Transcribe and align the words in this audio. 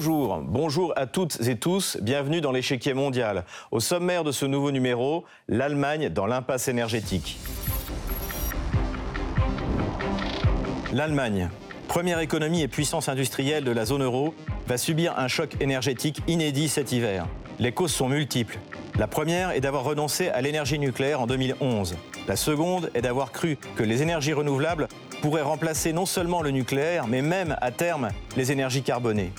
Bonjour, 0.00 0.38
bonjour 0.38 0.94
à 0.96 1.06
toutes 1.06 1.46
et 1.46 1.56
tous, 1.56 1.98
bienvenue 2.00 2.40
dans 2.40 2.52
l'échiquier 2.52 2.94
mondial. 2.94 3.44
Au 3.70 3.80
sommaire 3.80 4.24
de 4.24 4.32
ce 4.32 4.46
nouveau 4.46 4.70
numéro, 4.70 5.26
l'Allemagne 5.46 6.08
dans 6.08 6.24
l'impasse 6.24 6.68
énergétique. 6.68 7.38
L'Allemagne, 10.94 11.50
première 11.86 12.20
économie 12.20 12.62
et 12.62 12.68
puissance 12.68 13.10
industrielle 13.10 13.62
de 13.62 13.72
la 13.72 13.84
zone 13.84 14.02
euro, 14.02 14.34
va 14.66 14.78
subir 14.78 15.18
un 15.18 15.28
choc 15.28 15.54
énergétique 15.60 16.22
inédit 16.26 16.70
cet 16.70 16.92
hiver. 16.92 17.26
Les 17.58 17.72
causes 17.72 17.92
sont 17.92 18.08
multiples. 18.08 18.58
La 18.98 19.06
première 19.06 19.50
est 19.50 19.60
d'avoir 19.60 19.84
renoncé 19.84 20.30
à 20.30 20.40
l'énergie 20.40 20.78
nucléaire 20.78 21.20
en 21.20 21.26
2011. 21.26 21.96
La 22.26 22.36
seconde 22.36 22.90
est 22.94 23.02
d'avoir 23.02 23.32
cru 23.32 23.58
que 23.76 23.82
les 23.82 24.00
énergies 24.00 24.32
renouvelables 24.32 24.88
pourraient 25.20 25.42
remplacer 25.42 25.92
non 25.92 26.06
seulement 26.06 26.40
le 26.40 26.52
nucléaire, 26.52 27.06
mais 27.06 27.20
même 27.20 27.54
à 27.60 27.70
terme 27.70 28.08
les 28.38 28.50
énergies 28.50 28.82
carbonées. 28.82 29.32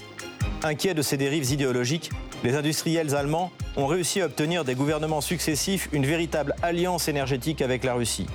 Inquiets 0.63 0.93
de 0.93 1.01
ces 1.01 1.17
dérives 1.17 1.51
idéologiques, 1.51 2.11
les 2.43 2.55
industriels 2.55 3.15
allemands 3.15 3.51
ont 3.77 3.87
réussi 3.87 4.21
à 4.21 4.25
obtenir 4.25 4.63
des 4.63 4.75
gouvernements 4.75 5.21
successifs 5.21 5.89
une 5.91 6.05
véritable 6.05 6.53
alliance 6.61 7.07
énergétique 7.07 7.63
avec 7.63 7.83
la 7.83 7.95
Russie. 7.95 8.27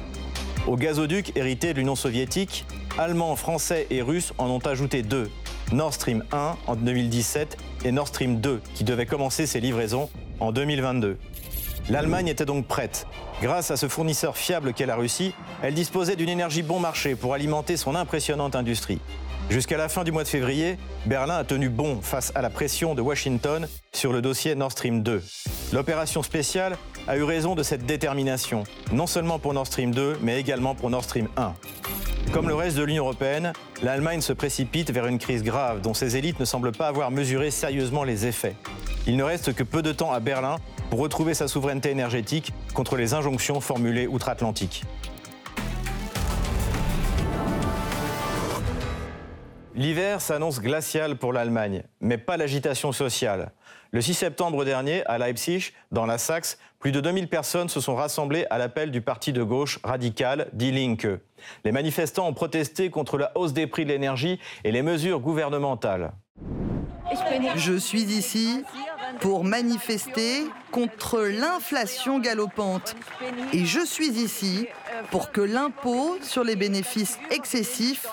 Au 0.67 0.77
gazoduc 0.77 1.37
hérité 1.37 1.73
de 1.73 1.79
l'Union 1.79 1.95
soviétique, 1.95 2.65
Allemands, 2.99 3.37
Français 3.37 3.87
et 3.91 4.03
Russes 4.03 4.33
en 4.39 4.51
ont 4.51 4.59
ajouté 4.59 5.03
deux, 5.03 5.31
Nord 5.71 5.95
Stream 5.95 6.25
1 6.33 6.57
en 6.67 6.75
2017 6.75 7.59
et 7.85 7.93
Nord 7.93 8.09
Stream 8.09 8.41
2 8.41 8.61
qui 8.75 8.83
devait 8.83 9.07
commencer 9.07 9.47
ses 9.47 9.61
livraisons 9.61 10.11
en 10.41 10.51
2022. 10.51 11.19
L'Allemagne 11.89 12.27
était 12.27 12.45
donc 12.45 12.67
prête. 12.67 13.07
Grâce 13.41 13.71
à 13.71 13.77
ce 13.77 13.87
fournisseur 13.87 14.37
fiable 14.37 14.73
qu'est 14.73 14.87
la 14.87 14.97
Russie, 14.97 15.33
elle 15.63 15.75
disposait 15.75 16.17
d'une 16.17 16.29
énergie 16.29 16.63
bon 16.63 16.81
marché 16.81 17.15
pour 17.15 17.35
alimenter 17.35 17.77
son 17.77 17.95
impressionnante 17.95 18.57
industrie. 18.57 18.99
Jusqu'à 19.49 19.77
la 19.77 19.89
fin 19.89 20.03
du 20.03 20.11
mois 20.11 20.25
de 20.25 20.29
février, 20.29 20.77
Berlin 21.07 21.37
a 21.37 21.45
tenu 21.45 21.69
bon 21.69 22.01
face 22.03 22.33
à 22.35 22.43
la 22.43 22.51
pression 22.51 22.97
de 22.97 23.01
Washington 23.01 23.69
sur 23.93 24.13
le 24.13 24.21
dossier 24.21 24.57
Nord 24.57 24.73
Stream 24.73 25.05
2. 25.05 25.23
L'opération 25.73 26.25
spéciale 26.25 26.77
a 27.07 27.17
eu 27.17 27.23
raison 27.23 27.55
de 27.55 27.63
cette 27.63 27.87
détermination, 27.87 28.65
non 28.91 29.07
seulement 29.07 29.39
pour 29.39 29.55
Nord 29.55 29.69
Stream 29.69 29.95
2, 29.95 30.19
mais 30.21 30.41
également 30.41 30.75
pour 30.75 30.91
Nord 30.91 31.05
Stream 31.05 31.29
1. 31.37 31.55
Comme 32.33 32.49
le 32.49 32.57
reste 32.57 32.77
de 32.77 32.83
l'Union 32.83 33.05
européenne, 33.05 33.53
l'Allemagne 33.85 34.21
se 34.21 34.33
précipite 34.33 34.91
vers 34.91 35.07
une 35.07 35.19
crise 35.19 35.45
grave 35.45 35.81
dont 35.81 35.95
ses 35.95 36.17
élites 36.17 36.41
ne 36.41 36.45
semblent 36.45 36.73
pas 36.73 36.89
avoir 36.89 37.13
mesuré 37.13 37.53
sérieusement 37.53 38.03
les 38.03 38.27
effets. 38.27 38.57
Il 39.07 39.17
ne 39.17 39.23
reste 39.23 39.55
que 39.55 39.63
peu 39.63 39.81
de 39.81 39.93
temps 39.93 40.13
à 40.13 40.19
Berlin 40.19 40.57
pour 40.91 40.99
retrouver 40.99 41.35
sa 41.35 41.47
souveraineté 41.47 41.91
énergétique 41.91 42.53
contre 42.75 42.97
les 42.97 43.15
injonctions 43.15 43.61
formulées 43.61 44.09
outre-Atlantique. 44.09 44.83
L'hiver 49.77 50.23
s'annonce 50.23 50.63
glacial 50.63 51.17
pour 51.17 51.35
l'Allemagne, 51.35 51.83
mais 52.01 52.17
pas 52.17 52.39
l'agitation 52.39 52.93
sociale. 52.93 53.53
Le 53.91 54.01
6 54.01 54.15
septembre 54.15 54.65
dernier, 54.65 55.05
à 55.05 55.19
Leipzig, 55.19 55.73
dans 55.93 56.07
la 56.07 56.17
Saxe, 56.17 56.57
plus 56.79 56.93
de 56.93 57.01
2000 57.01 57.29
personnes 57.29 57.69
se 57.69 57.79
sont 57.81 57.95
rassemblées 57.95 58.47
à 58.49 58.57
l'appel 58.57 58.91
du 58.91 59.03
parti 59.03 59.35
de 59.35 59.43
gauche 59.43 59.79
radical 59.85 60.49
Die 60.55 60.73
Linke. 60.73 61.21
Les 61.65 61.73
manifestants 61.73 62.27
ont 62.27 62.33
protesté 62.33 62.89
contre 62.89 63.19
la 63.19 63.33
hausse 63.37 63.53
des 63.53 63.67
prix 63.67 63.85
de 63.85 63.91
l'énergie 63.91 64.41
et 64.65 64.73
les 64.73 64.81
mesures 64.81 65.21
gouvernementales. 65.21 66.13
Je 67.57 67.77
suis 67.77 68.05
ici 68.05 68.65
pour 69.21 69.45
manifester 69.45 70.47
contre 70.71 71.21
l'inflation 71.21 72.19
galopante. 72.19 72.97
Et 73.53 73.67
je 73.67 73.85
suis 73.85 74.09
ici 74.09 74.69
pour 75.11 75.33
que 75.33 75.43
l'impôt 75.43 76.17
sur 76.23 76.45
les 76.45 76.57
bénéfices 76.57 77.19
excessifs 77.31 78.07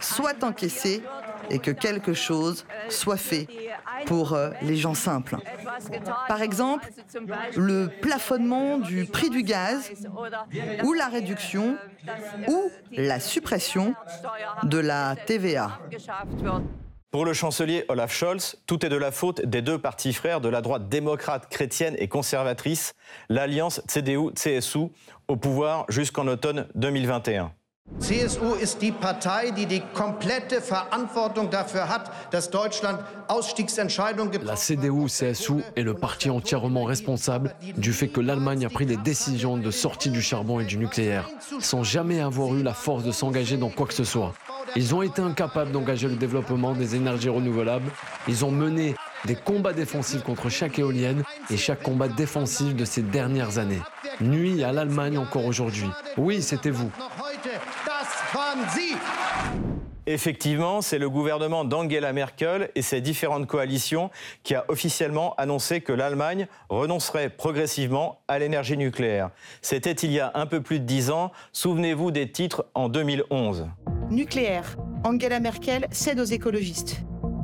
soit 0.00 0.42
encaissé 0.44 1.02
et 1.50 1.58
que 1.58 1.70
quelque 1.70 2.14
chose 2.14 2.64
soit 2.88 3.16
fait 3.16 3.46
pour 4.06 4.32
euh, 4.32 4.50
les 4.62 4.76
gens 4.76 4.94
simples. 4.94 5.36
Par 6.28 6.42
exemple, 6.42 6.88
le 7.56 7.88
plafonnement 8.00 8.78
du 8.78 9.04
prix 9.04 9.30
du 9.30 9.42
gaz 9.42 9.90
ou 10.84 10.92
la 10.92 11.08
réduction 11.08 11.76
ou 12.48 12.70
la 12.92 13.20
suppression 13.20 13.94
de 14.62 14.78
la 14.78 15.16
TVA. 15.26 15.78
Pour 17.10 17.24
le 17.24 17.32
chancelier 17.32 17.84
Olaf 17.88 18.12
Scholz, 18.12 18.56
tout 18.66 18.86
est 18.86 18.88
de 18.88 18.96
la 18.96 19.10
faute 19.10 19.44
des 19.44 19.62
deux 19.62 19.78
partis 19.78 20.12
frères 20.12 20.40
de 20.40 20.48
la 20.48 20.60
droite 20.60 20.88
démocrate 20.88 21.48
chrétienne 21.50 21.96
et 21.98 22.06
conservatrice, 22.06 22.94
l'alliance 23.28 23.82
CDU-CSU, 23.88 24.90
au 25.26 25.36
pouvoir 25.36 25.86
jusqu'en 25.88 26.28
automne 26.28 26.68
2021. 26.76 27.52
La 34.46 34.56
CDU-CSU 34.56 35.62
est 35.76 35.82
le 35.82 35.94
parti 35.94 36.28
entièrement 36.28 36.84
responsable 36.84 37.54
du 37.76 37.92
fait 37.92 38.08
que 38.08 38.20
l'Allemagne 38.20 38.64
a 38.66 38.68
pris 38.68 38.84
des 38.84 38.96
décisions 38.96 39.56
de 39.56 39.70
sortie 39.70 40.10
du 40.10 40.22
charbon 40.22 40.58
et 40.58 40.64
du 40.64 40.76
nucléaire, 40.76 41.28
sans 41.60 41.84
jamais 41.84 42.20
avoir 42.20 42.54
eu 42.56 42.64
la 42.64 42.74
force 42.74 43.04
de 43.04 43.12
s'engager 43.12 43.56
dans 43.56 43.70
quoi 43.70 43.86
que 43.86 43.94
ce 43.94 44.04
soit. 44.04 44.34
Ils 44.74 44.94
ont 44.94 45.02
été 45.02 45.22
incapables 45.22 45.70
d'engager 45.70 46.08
le 46.08 46.16
développement 46.16 46.72
des 46.72 46.96
énergies 46.96 47.28
renouvelables. 47.28 47.90
Ils 48.26 48.44
ont 48.44 48.50
mené 48.50 48.96
des 49.24 49.36
combats 49.36 49.72
défensifs 49.72 50.22
contre 50.22 50.48
chaque 50.48 50.78
éolienne 50.78 51.22
et 51.50 51.56
chaque 51.56 51.82
combat 51.82 52.08
défensif 52.08 52.74
de 52.74 52.84
ces 52.84 53.02
dernières 53.02 53.58
années. 53.58 53.82
Nuit 54.20 54.64
à 54.64 54.72
l'Allemagne 54.72 55.16
encore 55.16 55.46
aujourd'hui. 55.46 55.88
Oui, 56.16 56.42
c'était 56.42 56.70
vous. 56.70 56.90
Effectivement, 60.06 60.80
c'est 60.80 60.98
le 60.98 61.08
gouvernement 61.08 61.64
d'Angela 61.64 62.12
Merkel 62.12 62.70
et 62.74 62.82
ses 62.82 63.00
différentes 63.00 63.46
coalitions 63.46 64.10
qui 64.42 64.54
a 64.54 64.64
officiellement 64.68 65.34
annoncé 65.36 65.80
que 65.80 65.92
l'Allemagne 65.92 66.48
renoncerait 66.68 67.30
progressivement 67.30 68.18
à 68.26 68.38
l'énergie 68.38 68.76
nucléaire. 68.76 69.30
C'était 69.62 69.92
il 69.92 70.10
y 70.10 70.20
a 70.20 70.32
un 70.34 70.46
peu 70.46 70.60
plus 70.60 70.80
de 70.80 70.84
dix 70.84 71.10
ans. 71.10 71.30
Souvenez-vous 71.52 72.10
des 72.10 72.30
titres 72.30 72.66
en 72.74 72.88
2011. 72.88 73.68
Nucléaire. 74.10 74.76
Angela 75.04 75.38
Merkel 75.38 75.86
cède 75.92 76.18
aux 76.18 76.24
écologistes. 76.24 77.02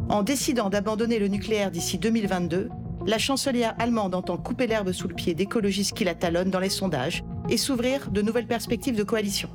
En 0.08 0.22
décidant 0.22 0.70
d'abandonner 0.70 1.18
le 1.18 1.28
nucléaire 1.28 1.70
d'ici 1.70 1.98
2022, 1.98 2.68
la 3.06 3.18
chancelière 3.18 3.74
allemande 3.78 4.14
entend 4.14 4.36
couper 4.36 4.66
l'herbe 4.66 4.92
sous 4.92 5.08
le 5.08 5.14
pied 5.14 5.34
d'écologistes 5.34 5.96
qui 5.96 6.04
la 6.04 6.14
talonnent 6.14 6.50
dans 6.50 6.58
les 6.58 6.70
sondages 6.70 7.22
et 7.48 7.56
s'ouvrir 7.56 8.10
de 8.10 8.22
nouvelles 8.22 8.48
perspectives 8.48 8.96
de 8.96 9.04
coalition. 9.04 9.48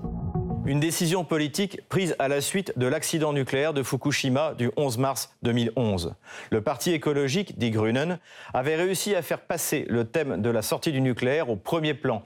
Une 0.64 0.80
décision 0.80 1.24
politique 1.24 1.82
prise 1.90 2.16
à 2.20 2.28
la 2.28 2.40
suite 2.40 2.78
de 2.78 2.86
l'accident 2.86 3.34
nucléaire 3.34 3.74
de 3.74 3.82
Fukushima 3.82 4.54
du 4.54 4.70
11 4.78 5.00
mars 5.00 5.36
2011. 5.42 6.14
Le 6.52 6.62
parti 6.62 6.92
écologique, 6.92 7.58
Die 7.58 7.72
Grünen, 7.72 8.20
avait 8.54 8.76
réussi 8.76 9.16
à 9.16 9.24
faire 9.24 9.42
passer 9.42 9.86
le 9.90 10.06
thème 10.06 10.40
de 10.40 10.50
la 10.52 10.62
sortie 10.62 10.92
du 10.92 11.02
nucléaire 11.02 11.50
au 11.50 11.56
premier 11.56 11.96
plan 11.96 12.22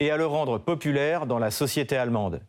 et 0.00 0.10
à 0.10 0.16
le 0.16 0.26
rendre 0.26 0.58
populaire 0.58 1.26
dans 1.26 1.38
la 1.38 1.52
société 1.52 1.96
allemande. 1.96 2.40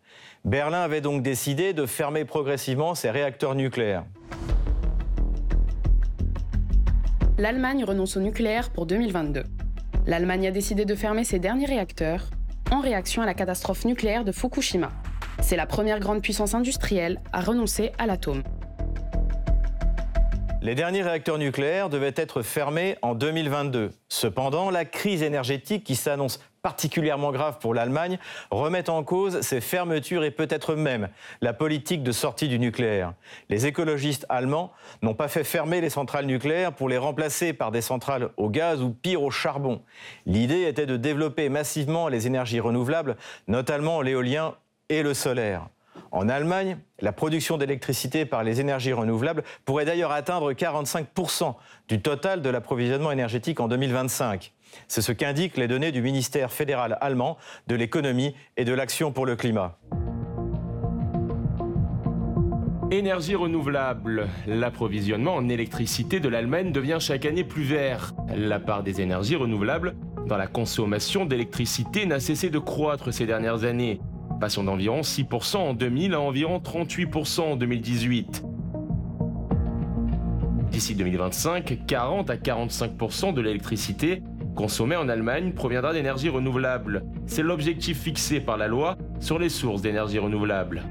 Berlin 0.44 0.82
avait 0.82 1.02
donc 1.02 1.22
décidé 1.22 1.74
de 1.74 1.86
fermer 1.86 2.26
progressivement 2.26 2.96
ses 2.96 3.12
réacteurs 3.12 3.54
nucléaires. 3.54 4.06
L'Allemagne 7.38 7.84
renonce 7.84 8.18
au 8.18 8.22
nucléaire 8.22 8.72
pour 8.72 8.88
2022. 8.88 9.44
L'Allemagne 10.08 10.48
a 10.48 10.52
décidé 10.52 10.86
de 10.86 10.96
fermer 10.96 11.24
ses 11.24 11.38
derniers 11.38 11.68
réacteurs 11.68 12.32
en 12.72 12.82
réaction 12.82 13.22
à 13.22 13.28
la 13.28 13.36
catastrophe 13.36 13.86
nucléaire 13.86 14.26
de 14.26 14.32
Fukushima. 14.32 14.92
C'est 15.42 15.56
la 15.56 15.66
première 15.66 16.00
grande 16.00 16.22
puissance 16.22 16.54
industrielle 16.54 17.20
à 17.32 17.42
renoncer 17.42 17.92
à 17.98 18.06
l'atome. 18.06 18.44
Les 20.62 20.76
derniers 20.76 21.04
réacteurs 21.04 21.38
nucléaires 21.38 21.88
devaient 21.88 22.14
être 22.16 22.42
fermés 22.42 22.98
en 23.02 23.16
2022. 23.16 23.92
Cependant, 24.10 24.70
la 24.70 24.84
crise 24.84 25.22
énergétique 25.22 25.84
qui 25.84 25.96
s'annonce 25.96 26.42
particulièrement 26.62 27.32
grave 27.32 27.60
pour 27.60 27.74
l'Allemagne 27.74 28.18
remet 28.52 28.90
en 28.90 29.02
cause 29.04 29.40
ces 29.40 29.62
fermetures 29.62 30.26
et 30.26 30.32
peut-être 30.32 30.76
même 30.76 31.08
la 31.40 31.54
politique 31.54 32.04
de 32.04 32.12
sortie 32.12 32.50
du 32.50 32.60
nucléaire. 32.60 33.14
Les 33.48 33.68
écologistes 33.68 34.26
allemands 34.28 34.74
n'ont 35.02 35.14
pas 35.14 35.30
fait 35.30 35.46
fermer 35.46 35.80
les 35.80 35.90
centrales 35.90 36.26
nucléaires 36.26 36.74
pour 36.74 36.90
les 36.90 36.98
remplacer 36.98 37.54
par 37.54 37.72
des 37.72 37.80
centrales 37.80 38.32
au 38.36 38.50
gaz 38.50 38.82
ou 38.82 38.90
pire 38.90 39.24
au 39.24 39.32
charbon. 39.32 39.82
L'idée 40.26 40.64
était 40.64 40.86
de 40.86 40.98
développer 40.98 41.48
massivement 41.48 42.10
les 42.10 42.28
énergies 42.28 42.60
renouvelables, 42.60 43.16
notamment 43.48 44.02
l'éolien 44.02 44.56
et 44.90 45.04
le 45.04 45.14
solaire. 45.14 45.68
En 46.12 46.30
Allemagne, 46.30 46.78
la 47.02 47.12
production 47.12 47.58
d'électricité 47.58 48.26
par 48.26 48.44
les 48.44 48.62
énergies 48.62 48.94
renouvelables 48.94 49.44
pourrait 49.66 49.86
d'ailleurs 49.86 50.12
atteindre 50.12 50.54
45% 50.54 51.56
du 51.90 52.02
total 52.02 52.42
de 52.42 52.50
l'approvisionnement 52.50 53.12
énergétique 53.12 53.60
en 53.60 53.68
2025. 53.68 54.54
C'est 54.88 55.02
ce 55.02 55.12
qu'indiquent 55.12 55.58
les 55.58 55.68
données 55.68 55.92
du 55.92 56.02
ministère 56.02 56.52
fédéral 56.52 56.98
allemand 57.02 57.38
de 57.68 57.76
l'économie 57.76 58.36
et 58.56 58.66
de 58.66 58.74
l'action 58.74 59.12
pour 59.12 59.26
le 59.26 59.36
climat. 59.36 59.78
Énergie 62.90 63.36
renouvelable. 63.36 64.30
L'approvisionnement 64.48 65.36
en 65.36 65.50
électricité 65.50 66.22
de 66.22 66.30
l'Allemagne 66.30 66.72
devient 66.72 67.00
chaque 67.02 67.26
année 67.26 67.44
plus 67.44 67.64
vert. 67.64 68.14
La 68.34 68.62
part 68.62 68.82
des 68.82 69.02
énergies 69.02 69.36
renouvelables 69.36 69.96
dans 70.26 70.38
la 70.38 70.48
consommation 70.48 71.26
d'électricité 71.26 72.06
n'a 72.06 72.22
cessé 72.22 72.50
de 72.50 72.60
croître 72.60 73.14
ces 73.14 73.26
dernières 73.26 73.66
années 73.66 74.00
passant 74.40 74.64
d'environ 74.64 75.02
6% 75.02 75.58
en 75.58 75.74
2000 75.74 76.14
à 76.14 76.22
environ 76.22 76.60
38% 76.60 77.42
en 77.42 77.56
2018. 77.56 78.44
D'ici 80.72 80.96
2025, 80.96 81.86
40 81.88 82.30
à 82.30 82.36
45% 82.36 83.34
de 83.34 83.42
l'électricité 83.42 84.22
consommée 84.56 84.96
en 84.96 85.08
Allemagne 85.08 85.54
proviendra 85.54 85.94
d'énergie 85.94 86.30
renouvelable. 86.30 87.04
C'est 87.28 87.44
l'objectif 87.44 88.02
fixé 88.02 88.40
par 88.40 88.58
la 88.58 88.68
loi 88.68 88.98
sur 89.20 89.38
les 89.40 89.50
sources 89.50 89.82
d'énergie 89.82 90.18
renouvelable. 90.18 90.84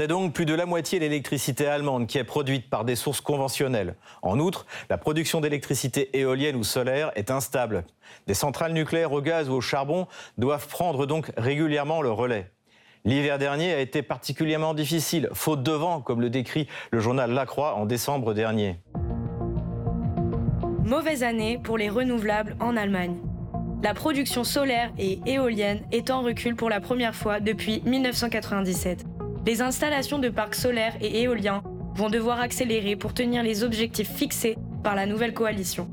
C'est 0.00 0.08
donc 0.08 0.32
plus 0.32 0.46
de 0.46 0.54
la 0.54 0.64
moitié 0.64 0.98
de 0.98 1.04
l'électricité 1.04 1.66
allemande 1.66 2.06
qui 2.06 2.16
est 2.16 2.24
produite 2.24 2.70
par 2.70 2.86
des 2.86 2.96
sources 2.96 3.20
conventionnelles. 3.20 3.96
En 4.22 4.40
outre, 4.40 4.64
la 4.88 4.96
production 4.96 5.42
d'électricité 5.42 6.18
éolienne 6.18 6.56
ou 6.56 6.64
solaire 6.64 7.12
est 7.16 7.30
instable. 7.30 7.84
Des 8.26 8.32
centrales 8.32 8.72
nucléaires 8.72 9.12
au 9.12 9.20
gaz 9.20 9.50
ou 9.50 9.52
au 9.52 9.60
charbon 9.60 10.06
doivent 10.38 10.68
prendre 10.68 11.04
donc 11.04 11.30
régulièrement 11.36 12.00
le 12.00 12.10
relais. 12.10 12.50
L'hiver 13.04 13.36
dernier 13.36 13.74
a 13.74 13.80
été 13.80 14.00
particulièrement 14.00 14.72
difficile, 14.72 15.28
faute 15.34 15.62
de 15.62 15.72
vent, 15.72 16.00
comme 16.00 16.22
le 16.22 16.30
décrit 16.30 16.66
le 16.92 17.00
journal 17.00 17.32
La 17.32 17.44
Croix 17.44 17.74
en 17.74 17.84
décembre 17.84 18.32
dernier. 18.32 18.80
Mauvaise 20.82 21.22
année 21.22 21.60
pour 21.62 21.76
les 21.76 21.90
renouvelables 21.90 22.56
en 22.58 22.74
Allemagne. 22.74 23.18
La 23.82 23.92
production 23.92 24.44
solaire 24.44 24.92
et 24.98 25.20
éolienne 25.26 25.82
est 25.92 26.08
en 26.08 26.22
recul 26.22 26.56
pour 26.56 26.70
la 26.70 26.80
première 26.80 27.14
fois 27.14 27.38
depuis 27.38 27.82
1997 27.84 29.04
les 29.46 29.62
installations 29.62 30.18
de 30.18 30.28
parcs 30.28 30.54
solaires 30.54 30.96
et 31.00 31.22
éoliens 31.22 31.62
vont 31.94 32.10
devoir 32.10 32.40
accélérer 32.40 32.96
pour 32.96 33.14
tenir 33.14 33.42
les 33.42 33.64
objectifs 33.64 34.10
fixés 34.10 34.56
par 34.82 34.94
la 34.94 35.06
nouvelle 35.06 35.34
coalition. 35.34 35.88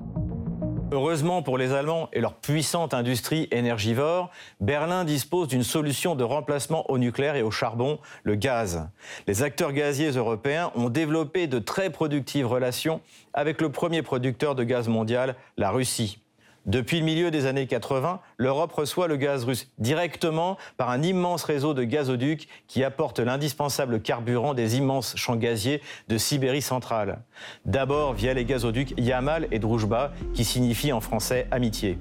Heureusement 0.91 1.41
pour 1.41 1.57
les 1.57 1.73
Allemands 1.73 2.07
et 2.13 2.21
leur 2.21 2.35
puissante 2.35 2.93
industrie 2.93 3.49
énergivore, 3.51 4.31
Berlin 4.61 5.03
dispose 5.03 5.49
d'une 5.49 5.63
solution 5.63 6.15
de 6.15 6.23
remplacement 6.23 6.89
au 6.89 6.97
nucléaire 6.97 7.35
et 7.35 7.41
au 7.41 7.51
charbon, 7.51 7.99
le 8.23 8.35
gaz. 8.35 8.87
Les 9.27 9.43
acteurs 9.43 9.73
gaziers 9.73 10.11
européens 10.11 10.71
ont 10.75 10.89
développé 10.89 11.47
de 11.47 11.59
très 11.59 11.89
productives 11.89 12.47
relations 12.47 13.01
avec 13.33 13.61
le 13.61 13.69
premier 13.69 14.01
producteur 14.01 14.55
de 14.55 14.63
gaz 14.63 14.87
mondial, 14.87 15.35
la 15.57 15.71
Russie. 15.71 16.19
Depuis 16.67 16.99
le 16.99 17.05
milieu 17.05 17.31
des 17.31 17.45
années 17.45 17.65
80, 17.65 18.19
l'Europe 18.35 18.73
reçoit 18.73 19.07
le 19.07 19.15
gaz 19.15 19.45
russe 19.45 19.71
directement 19.77 20.57
par 20.75 20.89
un 20.89 21.01
immense 21.01 21.45
réseau 21.45 21.73
de 21.73 21.85
gazoducs 21.85 22.49
qui 22.67 22.83
apporte 22.83 23.19
l'indispensable 23.19 24.01
carburant 24.01 24.53
des 24.53 24.75
immenses 24.75 25.15
champs 25.15 25.37
gaziers 25.37 25.81
de 26.09 26.17
Sibérie 26.17 26.61
centrale. 26.61 27.21
D'abord 27.63 28.13
via 28.13 28.33
les 28.33 28.43
gazoducs 28.43 28.93
Yamal 28.97 29.47
et 29.51 29.59
Druzhba, 29.59 30.11
qui 30.33 30.43
signifient 30.43 30.91
en 30.91 30.99
français 30.99 31.47
amitié. 31.51 31.97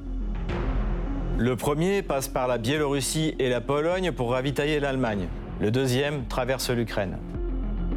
Le 1.38 1.54
premier 1.54 2.02
passe 2.02 2.26
par 2.26 2.48
la 2.48 2.58
Biélorussie 2.58 3.36
et 3.38 3.48
la 3.48 3.60
Pologne 3.60 4.10
pour 4.10 4.32
ravitailler 4.32 4.80
l'Allemagne. 4.80 5.28
Le 5.60 5.70
deuxième 5.70 6.26
traverse 6.26 6.70
l'Ukraine. 6.70 7.18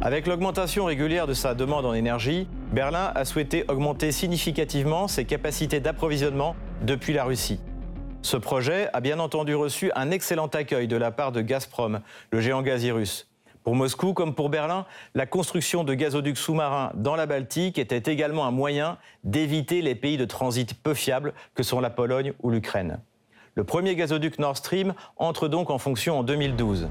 Avec 0.02 0.26
l'augmentation 0.26 0.86
régulière 0.86 1.26
de 1.26 1.34
sa 1.34 1.54
demande 1.54 1.84
en 1.84 1.92
énergie, 1.92 2.48
Berlin 2.72 3.12
a 3.14 3.26
souhaité 3.26 3.66
augmenter 3.68 4.12
significativement 4.12 5.08
ses 5.08 5.26
capacités 5.26 5.78
d'approvisionnement 5.78 6.56
depuis 6.80 7.12
la 7.12 7.24
Russie. 7.24 7.60
Ce 8.22 8.38
projet 8.38 8.88
a 8.94 9.00
bien 9.00 9.18
entendu 9.18 9.54
reçu 9.54 9.92
un 9.94 10.10
excellent 10.10 10.46
accueil 10.46 10.88
de 10.88 10.96
la 10.96 11.10
part 11.10 11.32
de 11.32 11.42
Gazprom, 11.42 12.00
le 12.30 12.40
géant 12.40 12.62
gazier 12.62 12.92
russe. 12.92 13.28
Pour 13.62 13.74
Moscou 13.74 14.14
comme 14.14 14.34
pour 14.34 14.48
Berlin, 14.48 14.86
la 15.14 15.26
construction 15.26 15.84
de 15.84 15.92
gazoducs 15.92 16.38
sous-marins 16.38 16.92
dans 16.94 17.14
la 17.14 17.26
Baltique 17.26 17.78
était 17.78 18.10
également 18.10 18.46
un 18.46 18.50
moyen 18.50 18.96
d'éviter 19.22 19.82
les 19.82 19.94
pays 19.94 20.16
de 20.16 20.24
transit 20.24 20.72
peu 20.82 20.94
fiables 20.94 21.34
que 21.54 21.62
sont 21.62 21.78
la 21.78 21.90
Pologne 21.90 22.32
ou 22.42 22.48
l'Ukraine. 22.48 23.00
Le 23.54 23.64
premier 23.64 23.94
gazoduc 23.96 24.38
Nord 24.38 24.56
Stream 24.56 24.94
entre 25.18 25.46
donc 25.46 25.68
en 25.68 25.76
fonction 25.76 26.18
en 26.18 26.22
2012. 26.22 26.88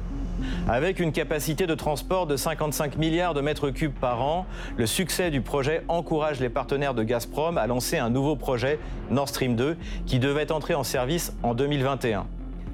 Avec 0.67 0.99
une 0.99 1.11
capacité 1.11 1.67
de 1.67 1.75
transport 1.75 2.27
de 2.27 2.35
55 2.35 2.97
milliards 2.97 3.33
de 3.33 3.41
mètres 3.41 3.69
cubes 3.69 3.93
par 3.93 4.21
an, 4.21 4.45
le 4.77 4.85
succès 4.85 5.31
du 5.31 5.41
projet 5.41 5.83
encourage 5.87 6.39
les 6.39 6.49
partenaires 6.49 6.93
de 6.93 7.03
Gazprom 7.03 7.57
à 7.57 7.67
lancer 7.67 7.97
un 7.97 8.09
nouveau 8.09 8.35
projet 8.35 8.79
Nord 9.09 9.29
Stream 9.29 9.55
2 9.55 9.77
qui 10.05 10.19
devait 10.19 10.51
entrer 10.51 10.73
en 10.73 10.83
service 10.83 11.33
en 11.43 11.53
2021. 11.53 12.27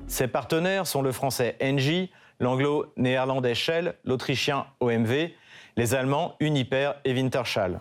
Ses 0.08 0.28
partenaires 0.28 0.88
sont 0.88 1.02
le 1.02 1.12
français 1.12 1.56
Engie, 1.62 2.12
l'anglo-néerlandais 2.40 3.56
Shell, 3.56 3.96
l'autrichien 4.06 4.66
OMV, 4.80 5.32
les 5.78 5.96
allemands 5.96 6.36
Uniper 6.40 6.92
et 7.06 7.14
Wintershall. 7.14 7.80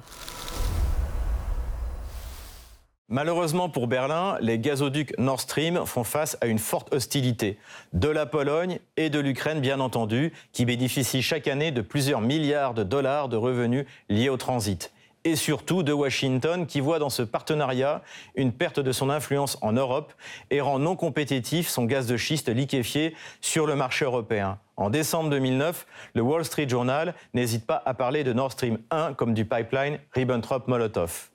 Malheureusement 3.15 3.69
pour 3.69 3.87
Berlin, 3.87 4.37
les 4.41 4.59
gazoducs 4.59 5.17
Nord 5.19 5.41
Stream 5.41 5.87
font 5.87 6.03
face 6.03 6.37
à 6.41 6.47
une 6.47 6.59
forte 6.59 6.93
hostilité 6.93 7.59
de 7.93 8.09
la 8.09 8.27
Pologne 8.27 8.81
et 8.97 9.09
de 9.09 9.21
l'Ukraine, 9.21 9.61
bien 9.61 9.79
entendu, 9.79 10.33
qui 10.51 10.65
bénéficient 10.65 11.23
chaque 11.23 11.47
année 11.47 11.71
de 11.71 11.81
plusieurs 11.81 12.21
milliards 12.21 12.75
de 12.75 12.83
dollars 12.83 13.29
de 13.29 13.37
revenus 13.37 13.87
liés 14.09 14.31
au 14.31 14.37
transit. 14.37 14.93
Et 15.23 15.37
surtout 15.37 15.85
de 15.85 15.93
Washington, 15.93 16.67
qui 16.67 16.81
voit 16.81 16.99
dans 16.99 17.09
ce 17.09 17.23
partenariat 17.23 18.03
une 18.35 18.51
perte 18.51 18.81
de 18.81 18.91
son 18.91 19.11
influence 19.11 19.59
en 19.63 19.71
Europe 19.71 20.13
et 20.51 20.61
rend 20.61 20.81
non 20.81 20.97
compétitif 20.97 21.69
son 21.69 21.85
gaz 21.85 22.09
de 22.09 22.17
schiste 22.17 22.49
liquéfié 22.49 23.15
sur 23.41 23.69
le 23.69 23.77
marché 23.77 24.05
européen. 24.05 24.59
En 24.77 24.91
décembre 24.91 25.31
2009, 25.31 25.87
le 26.15 26.23
Wall 26.23 26.45
Street 26.45 26.69
Journal 26.69 27.15
n'hésite 27.33 27.65
pas 27.65 27.81
à 27.87 27.95
parler 27.95 28.25
de 28.25 28.33
Nord 28.33 28.51
Stream 28.51 28.79
1 28.91 29.15
comme 29.15 29.35
du 29.35 29.45
pipeline 29.45 30.01
Ribbentrop-Molotov. 30.17 31.31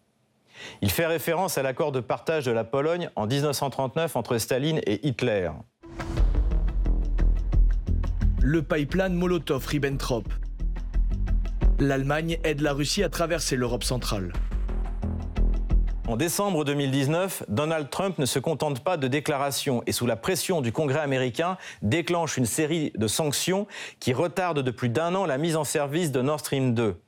Il 0.81 0.91
fait 0.91 1.05
référence 1.05 1.57
à 1.57 1.63
l'accord 1.63 1.91
de 1.91 1.99
partage 1.99 2.45
de 2.45 2.51
la 2.51 2.63
Pologne 2.63 3.09
en 3.15 3.27
1939 3.27 4.15
entre 4.15 4.37
Staline 4.37 4.81
et 4.85 5.07
Hitler. 5.07 5.51
Le 8.41 8.63
pipeline 8.63 9.13
Molotov-Ribbentrop. 9.13 10.25
L'Allemagne 11.79 12.39
aide 12.43 12.61
la 12.61 12.73
Russie 12.73 13.03
à 13.03 13.09
traverser 13.09 13.55
l'Europe 13.55 13.83
centrale. 13.83 14.33
En 16.09 16.17
décembre 16.17 16.65
2019, 16.65 17.43
Donald 17.49 17.91
Trump 17.91 18.17
ne 18.17 18.25
se 18.25 18.39
contente 18.39 18.83
pas 18.83 18.97
de 18.97 19.07
déclarations 19.07 19.83
et 19.85 19.91
sous 19.91 20.07
la 20.07 20.15
pression 20.15 20.61
du 20.61 20.71
Congrès 20.71 21.01
américain 21.01 21.55
déclenche 21.83 22.35
une 22.37 22.47
série 22.47 22.91
de 22.95 23.05
sanctions 23.05 23.67
qui 23.99 24.13
retardent 24.13 24.63
de 24.63 24.71
plus 24.71 24.89
d'un 24.89 25.13
an 25.13 25.27
la 25.27 25.37
mise 25.37 25.55
en 25.55 25.63
service 25.63 26.11
de 26.11 26.23
Nord 26.23 26.39
Stream 26.39 26.73
2. 26.73 26.99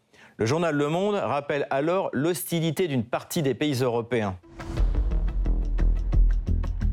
Le 0.41 0.47
journal 0.47 0.73
Le 0.73 0.89
Monde 0.89 1.13
rappelle 1.13 1.67
alors 1.69 2.09
l'hostilité 2.13 2.87
d'une 2.87 3.03
partie 3.03 3.43
des 3.43 3.53
pays 3.53 3.83
européens. 3.83 4.39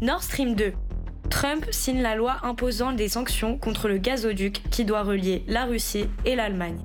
Nord 0.02 0.22
Stream 0.22 0.54
2. 0.54 0.74
Trump 1.30 1.64
signe 1.70 2.02
la 2.02 2.14
loi 2.14 2.36
imposant 2.42 2.92
des 2.92 3.08
sanctions 3.08 3.56
contre 3.56 3.88
le 3.88 3.96
gazoduc 3.96 4.68
qui 4.68 4.84
doit 4.84 5.02
relier 5.02 5.44
la 5.48 5.64
Russie 5.64 6.10
et 6.26 6.36
l'Allemagne. 6.36 6.76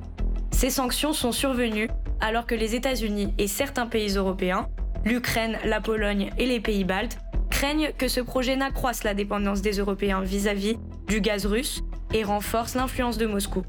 Ces 0.51 0.69
sanctions 0.69 1.11
sont 1.11 1.33
survenues 1.33 1.89
alors 2.21 2.45
que 2.45 2.55
les 2.55 2.75
États-Unis 2.75 3.33
et 3.37 3.47
certains 3.47 3.87
pays 3.87 4.15
européens, 4.15 4.69
l'Ukraine, 5.03 5.57
la 5.65 5.81
Pologne 5.81 6.29
et 6.37 6.45
les 6.45 6.61
pays 6.61 6.85
baltes, 6.85 7.17
craignent 7.49 7.91
que 7.97 8.07
ce 8.07 8.21
projet 8.21 8.55
n'accroisse 8.55 9.03
la 9.03 9.13
dépendance 9.13 9.61
des 9.61 9.79
Européens 9.79 10.21
vis-à-vis 10.21 10.75
-vis 10.75 11.07
du 11.07 11.19
gaz 11.19 11.45
russe 11.45 11.81
et 12.13 12.23
renforce 12.23 12.75
l'influence 12.75 13.17
de 13.17 13.25
Moscou. 13.25 13.63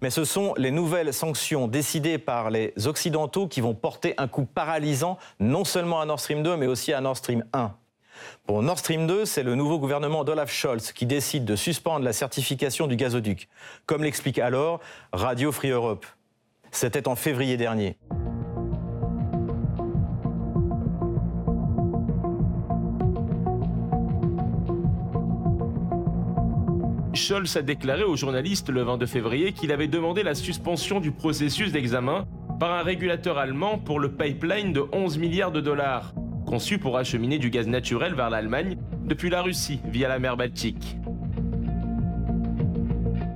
Mais 0.00 0.10
ce 0.10 0.24
sont 0.24 0.54
les 0.56 0.70
nouvelles 0.70 1.12
sanctions 1.12 1.66
décidées 1.66 2.18
par 2.18 2.50
les 2.50 2.72
Occidentaux 2.86 3.48
qui 3.48 3.60
vont 3.60 3.74
porter 3.74 4.14
un 4.16 4.28
coup 4.28 4.44
paralysant 4.44 5.18
non 5.40 5.64
seulement 5.64 6.00
à 6.00 6.06
Nord 6.06 6.20
Stream 6.20 6.42
2, 6.42 6.56
mais 6.56 6.66
aussi 6.66 6.92
à 6.92 7.00
Nord 7.00 7.16
Stream 7.16 7.44
1. 7.52 7.74
Pour 8.46 8.62
Nord 8.62 8.78
Stream 8.78 9.06
2, 9.06 9.24
c'est 9.24 9.42
le 9.42 9.54
nouveau 9.54 9.78
gouvernement 9.78 10.24
d'Olaf 10.24 10.50
Scholz 10.50 10.92
qui 10.92 11.06
décide 11.06 11.44
de 11.44 11.56
suspendre 11.56 12.04
la 12.04 12.12
certification 12.12 12.86
du 12.86 12.96
gazoduc, 12.96 13.48
comme 13.86 14.02
l'explique 14.02 14.38
alors 14.38 14.80
Radio 15.12 15.52
Free 15.52 15.70
Europe. 15.70 16.06
C'était 16.70 17.08
en 17.08 17.16
février 17.16 17.56
dernier. 17.56 17.96
Scholz 27.18 27.56
a 27.56 27.62
déclaré 27.62 28.04
aux 28.04 28.16
journalistes 28.16 28.70
le 28.70 28.82
22 28.82 29.06
février 29.06 29.52
qu'il 29.52 29.72
avait 29.72 29.88
demandé 29.88 30.22
la 30.22 30.36
suspension 30.36 31.00
du 31.00 31.10
processus 31.10 31.72
d'examen 31.72 32.26
par 32.60 32.72
un 32.72 32.82
régulateur 32.82 33.38
allemand 33.38 33.76
pour 33.76 33.98
le 33.98 34.12
pipeline 34.12 34.72
de 34.72 34.84
11 34.92 35.18
milliards 35.18 35.50
de 35.50 35.60
dollars, 35.60 36.14
conçu 36.46 36.78
pour 36.78 36.96
acheminer 36.96 37.38
du 37.38 37.50
gaz 37.50 37.66
naturel 37.66 38.14
vers 38.14 38.30
l'Allemagne 38.30 38.78
depuis 39.04 39.30
la 39.30 39.42
Russie 39.42 39.80
via 39.86 40.06
la 40.06 40.20
mer 40.20 40.36
Baltique. 40.36 40.96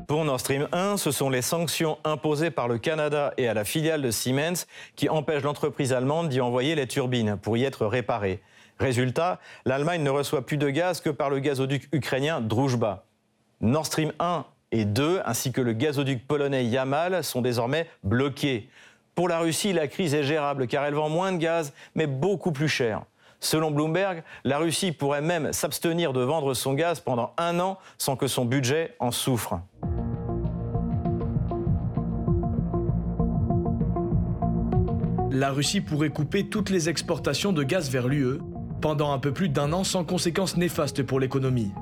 Pour 0.07 0.25
Nord 0.25 0.39
Stream 0.39 0.69
1, 0.71 0.97
ce 0.97 1.11
sont 1.11 1.29
les 1.29 1.43
sanctions 1.43 1.99
imposées 2.05 2.53
par 2.53 2.69
le 2.69 2.79
Canada 2.79 3.35
et 3.37 3.49
à 3.49 3.55
la 3.55 3.65
filiale 3.65 4.03
de 4.03 4.13
Siemens 4.13 4.67
qui 4.95 5.09
empêchent 5.09 5.43
l'entreprise 5.43 5.93
allemande 5.93 6.29
d'y 6.29 6.41
envoyer 6.41 6.77
les 6.77 6.87
turbines 6.87 7.37
pour 7.37 7.57
y 7.57 7.65
être 7.65 7.85
réparées. 7.87 8.43
Résultat, 8.79 9.41
l'Allemagne 9.65 10.05
ne 10.05 10.11
reçoit 10.11 10.47
plus 10.47 10.57
de 10.57 10.71
gaz 10.71 11.01
que 11.01 11.11
par 11.11 11.31
le 11.31 11.41
gazoduc 11.41 11.89
ukrainien 11.93 12.41
Druzhba. 12.41 13.07
Nord 13.63 13.87
Stream 13.87 14.13
1 14.19 14.45
et 14.73 14.85
2, 14.85 15.21
ainsi 15.25 15.53
que 15.53 15.61
le 15.61 15.73
gazoduc 15.73 16.27
polonais 16.27 16.65
Yamal, 16.65 17.23
sont 17.23 17.43
désormais 17.43 17.89
bloqués. 18.03 18.69
Pour 19.15 19.29
la 19.29 19.39
Russie, 19.39 19.73
la 19.73 19.87
crise 19.87 20.15
est 20.15 20.25
gérable 20.25 20.67
car 20.67 20.85
elle 20.85 20.95
vend 20.95 21.09
moins 21.09 21.31
de 21.31 21.37
gaz, 21.37 21.73
mais 21.95 22.09
beaucoup 22.09 22.51
plus 22.51 22.67
cher. 22.67 23.03
Selon 23.39 23.71
Bloomberg, 23.71 24.25
la 24.43 24.59
Russie 24.59 24.91
pourrait 24.91 25.21
même 25.21 25.53
s'abstenir 25.53 26.13
de 26.13 26.23
vendre 26.23 26.55
son 26.55 26.75
gaz 26.75 26.99
pendant 26.99 27.35
un 27.39 27.61
an 27.61 27.79
sans 27.99 28.17
que 28.17 28.27
son 28.27 28.45
budget 28.45 28.97
en 28.99 29.13
souffre. 29.13 29.61
La 35.31 35.51
Russie 35.51 35.81
pourrait 35.81 36.11
couper 36.11 36.49
toutes 36.49 36.71
les 36.71 36.89
exportations 36.89 37.53
de 37.53 37.63
gaz 37.63 37.91
vers 37.91 38.09
l'UE 38.09 38.39
pendant 38.81 39.13
un 39.13 39.19
peu 39.19 39.33
plus 39.33 39.49
d'un 39.49 39.73
an 39.73 39.85
sans 39.85 40.05
conséquences 40.05 40.57
néfastes 40.57 41.05
pour 41.05 41.21
l'économie. 41.21 41.73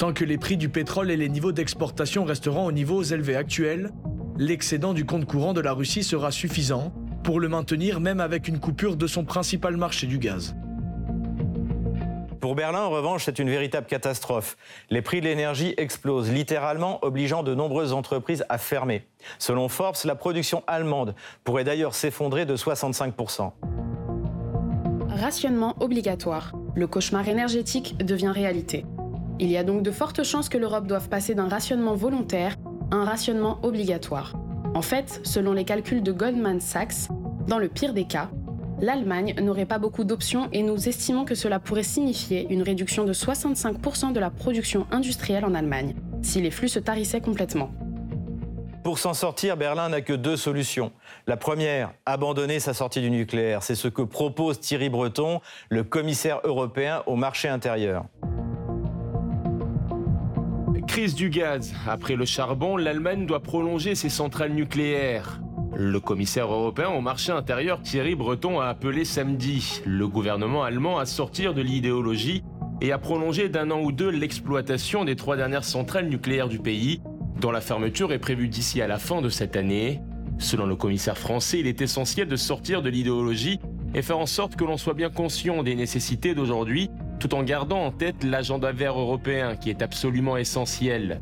Tant 0.00 0.14
que 0.14 0.24
les 0.24 0.38
prix 0.38 0.56
du 0.56 0.70
pétrole 0.70 1.10
et 1.10 1.16
les 1.18 1.28
niveaux 1.28 1.52
d'exportation 1.52 2.24
resteront 2.24 2.64
aux 2.64 2.72
niveaux 2.72 3.02
élevés 3.02 3.36
actuels, 3.36 3.90
l'excédent 4.38 4.94
du 4.94 5.04
compte 5.04 5.26
courant 5.26 5.52
de 5.52 5.60
la 5.60 5.74
Russie 5.74 6.02
sera 6.02 6.30
suffisant 6.30 6.90
pour 7.22 7.38
le 7.38 7.50
maintenir 7.50 8.00
même 8.00 8.18
avec 8.18 8.48
une 8.48 8.60
coupure 8.60 8.96
de 8.96 9.06
son 9.06 9.24
principal 9.24 9.76
marché 9.76 10.06
du 10.06 10.16
gaz. 10.16 10.56
Pour 12.40 12.54
Berlin, 12.54 12.80
en 12.80 12.88
revanche, 12.88 13.26
c'est 13.26 13.38
une 13.38 13.50
véritable 13.50 13.86
catastrophe. 13.86 14.56
Les 14.88 15.02
prix 15.02 15.20
de 15.20 15.26
l'énergie 15.26 15.74
explosent, 15.76 16.32
littéralement 16.32 16.98
obligeant 17.04 17.42
de 17.42 17.54
nombreuses 17.54 17.92
entreprises 17.92 18.46
à 18.48 18.56
fermer. 18.56 19.04
Selon 19.38 19.68
Forbes, 19.68 19.98
la 20.06 20.14
production 20.14 20.62
allemande 20.66 21.14
pourrait 21.44 21.64
d'ailleurs 21.64 21.94
s'effondrer 21.94 22.46
de 22.46 22.56
65%. 22.56 23.52
Rationnement 25.10 25.76
obligatoire. 25.80 26.52
Le 26.74 26.86
cauchemar 26.86 27.28
énergétique 27.28 27.98
devient 27.98 28.32
réalité. 28.34 28.86
Il 29.42 29.50
y 29.50 29.56
a 29.56 29.64
donc 29.64 29.82
de 29.82 29.90
fortes 29.90 30.22
chances 30.22 30.50
que 30.50 30.58
l'Europe 30.58 30.86
doive 30.86 31.08
passer 31.08 31.34
d'un 31.34 31.48
rationnement 31.48 31.94
volontaire 31.94 32.56
à 32.90 32.96
un 32.96 33.04
rationnement 33.06 33.58
obligatoire. 33.62 34.34
En 34.74 34.82
fait, 34.82 35.22
selon 35.24 35.54
les 35.54 35.64
calculs 35.64 36.02
de 36.02 36.12
Goldman 36.12 36.60
Sachs, 36.60 37.08
dans 37.48 37.58
le 37.58 37.68
pire 37.68 37.94
des 37.94 38.04
cas, 38.04 38.28
l'Allemagne 38.82 39.34
n'aurait 39.40 39.64
pas 39.64 39.78
beaucoup 39.78 40.04
d'options 40.04 40.50
et 40.52 40.62
nous 40.62 40.90
estimons 40.90 41.24
que 41.24 41.34
cela 41.34 41.58
pourrait 41.58 41.84
signifier 41.84 42.48
une 42.50 42.62
réduction 42.62 43.04
de 43.04 43.14
65% 43.14 44.12
de 44.12 44.20
la 44.20 44.28
production 44.28 44.86
industrielle 44.90 45.46
en 45.46 45.54
Allemagne, 45.54 45.94
si 46.20 46.42
les 46.42 46.50
flux 46.50 46.68
se 46.68 46.78
tarissaient 46.78 47.22
complètement. 47.22 47.70
Pour 48.84 48.98
s'en 48.98 49.14
sortir, 49.14 49.56
Berlin 49.56 49.88
n'a 49.88 50.02
que 50.02 50.12
deux 50.12 50.36
solutions. 50.36 50.92
La 51.26 51.38
première, 51.38 51.94
abandonner 52.04 52.60
sa 52.60 52.74
sortie 52.74 53.00
du 53.00 53.10
nucléaire. 53.10 53.62
C'est 53.62 53.74
ce 53.74 53.88
que 53.88 54.02
propose 54.02 54.60
Thierry 54.60 54.90
Breton, 54.90 55.40
le 55.70 55.82
commissaire 55.82 56.40
européen 56.44 57.02
au 57.06 57.16
marché 57.16 57.48
intérieur. 57.48 58.04
Crise 60.90 61.14
du 61.14 61.30
gaz. 61.30 61.72
Après 61.86 62.16
le 62.16 62.24
charbon, 62.24 62.76
l'Allemagne 62.76 63.24
doit 63.24 63.44
prolonger 63.44 63.94
ses 63.94 64.08
centrales 64.08 64.50
nucléaires. 64.50 65.40
Le 65.76 66.00
commissaire 66.00 66.52
européen 66.52 66.88
au 66.88 67.00
marché 67.00 67.30
intérieur 67.30 67.80
Thierry 67.80 68.16
Breton 68.16 68.58
a 68.58 68.66
appelé 68.66 69.04
samedi 69.04 69.82
le 69.86 70.08
gouvernement 70.08 70.64
allemand 70.64 70.98
à 70.98 71.06
sortir 71.06 71.54
de 71.54 71.62
l'idéologie 71.62 72.42
et 72.80 72.90
à 72.90 72.98
prolonger 72.98 73.48
d'un 73.48 73.70
an 73.70 73.80
ou 73.80 73.92
deux 73.92 74.10
l'exploitation 74.10 75.04
des 75.04 75.14
trois 75.14 75.36
dernières 75.36 75.62
centrales 75.62 76.08
nucléaires 76.08 76.48
du 76.48 76.58
pays, 76.58 77.00
dont 77.40 77.52
la 77.52 77.60
fermeture 77.60 78.12
est 78.12 78.18
prévue 78.18 78.48
d'ici 78.48 78.82
à 78.82 78.88
la 78.88 78.98
fin 78.98 79.22
de 79.22 79.28
cette 79.28 79.54
année. 79.54 80.00
Selon 80.38 80.66
le 80.66 80.74
commissaire 80.74 81.16
français, 81.16 81.60
il 81.60 81.68
est 81.68 81.82
essentiel 81.82 82.26
de 82.26 82.34
sortir 82.34 82.82
de 82.82 82.90
l'idéologie 82.90 83.60
et 83.94 84.02
faire 84.02 84.18
en 84.18 84.26
sorte 84.26 84.56
que 84.56 84.64
l'on 84.64 84.76
soit 84.76 84.94
bien 84.94 85.08
conscient 85.08 85.62
des 85.62 85.76
nécessités 85.76 86.34
d'aujourd'hui, 86.34 86.90
tout 87.20 87.34
en 87.34 87.42
gardant 87.42 87.84
en 87.84 87.92
tête 87.92 88.24
l'agenda 88.24 88.72
vert 88.72 88.98
européen 88.98 89.54
qui 89.54 89.68
est 89.68 89.82
absolument 89.82 90.38
essentiel. 90.38 91.20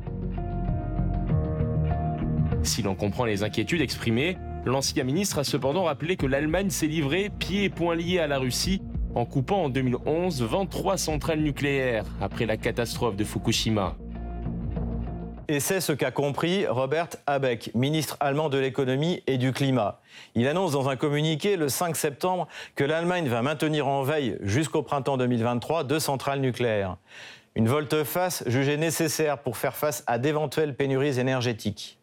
Si 2.62 2.82
l'on 2.82 2.94
comprend 2.94 3.24
les 3.24 3.42
inquiétudes 3.42 3.80
exprimées, 3.80 4.38
l'ancien 4.64 5.02
ministre 5.02 5.38
a 5.38 5.44
cependant 5.44 5.84
rappelé 5.84 6.16
que 6.16 6.26
l'Allemagne 6.26 6.70
s'est 6.70 6.86
livrée 6.86 7.30
pieds 7.38 7.64
et 7.64 7.68
poings 7.68 7.96
liés 7.96 8.20
à 8.20 8.28
la 8.28 8.38
Russie 8.38 8.80
en 9.14 9.24
coupant 9.24 9.64
en 9.64 9.68
2011 9.68 10.42
23 10.42 10.96
centrales 10.96 11.40
nucléaires 11.40 12.04
après 12.20 12.46
la 12.46 12.56
catastrophe 12.56 13.16
de 13.16 13.24
Fukushima. 13.24 13.96
Et 15.50 15.60
c'est 15.60 15.80
ce 15.80 15.92
qu'a 15.92 16.10
compris 16.10 16.66
Robert 16.66 17.08
Habeck, 17.26 17.70
ministre 17.74 18.18
allemand 18.20 18.50
de 18.50 18.58
l'économie 18.58 19.22
et 19.26 19.38
du 19.38 19.52
climat. 19.52 19.98
Il 20.34 20.46
annonce 20.46 20.72
dans 20.72 20.90
un 20.90 20.96
communiqué 20.96 21.56
le 21.56 21.70
5 21.70 21.96
septembre 21.96 22.48
que 22.76 22.84
l'Allemagne 22.84 23.28
va 23.28 23.40
maintenir 23.40 23.88
en 23.88 24.02
veille 24.02 24.36
jusqu'au 24.42 24.82
printemps 24.82 25.16
2023 25.16 25.84
deux 25.84 26.00
centrales 26.00 26.40
nucléaires. 26.40 26.98
Une 27.54 27.66
volte-face 27.66 28.44
jugée 28.46 28.76
nécessaire 28.76 29.38
pour 29.38 29.56
faire 29.56 29.74
face 29.74 30.04
à 30.06 30.18
d'éventuelles 30.18 30.76
pénuries 30.76 31.18
énergétiques. 31.18 31.97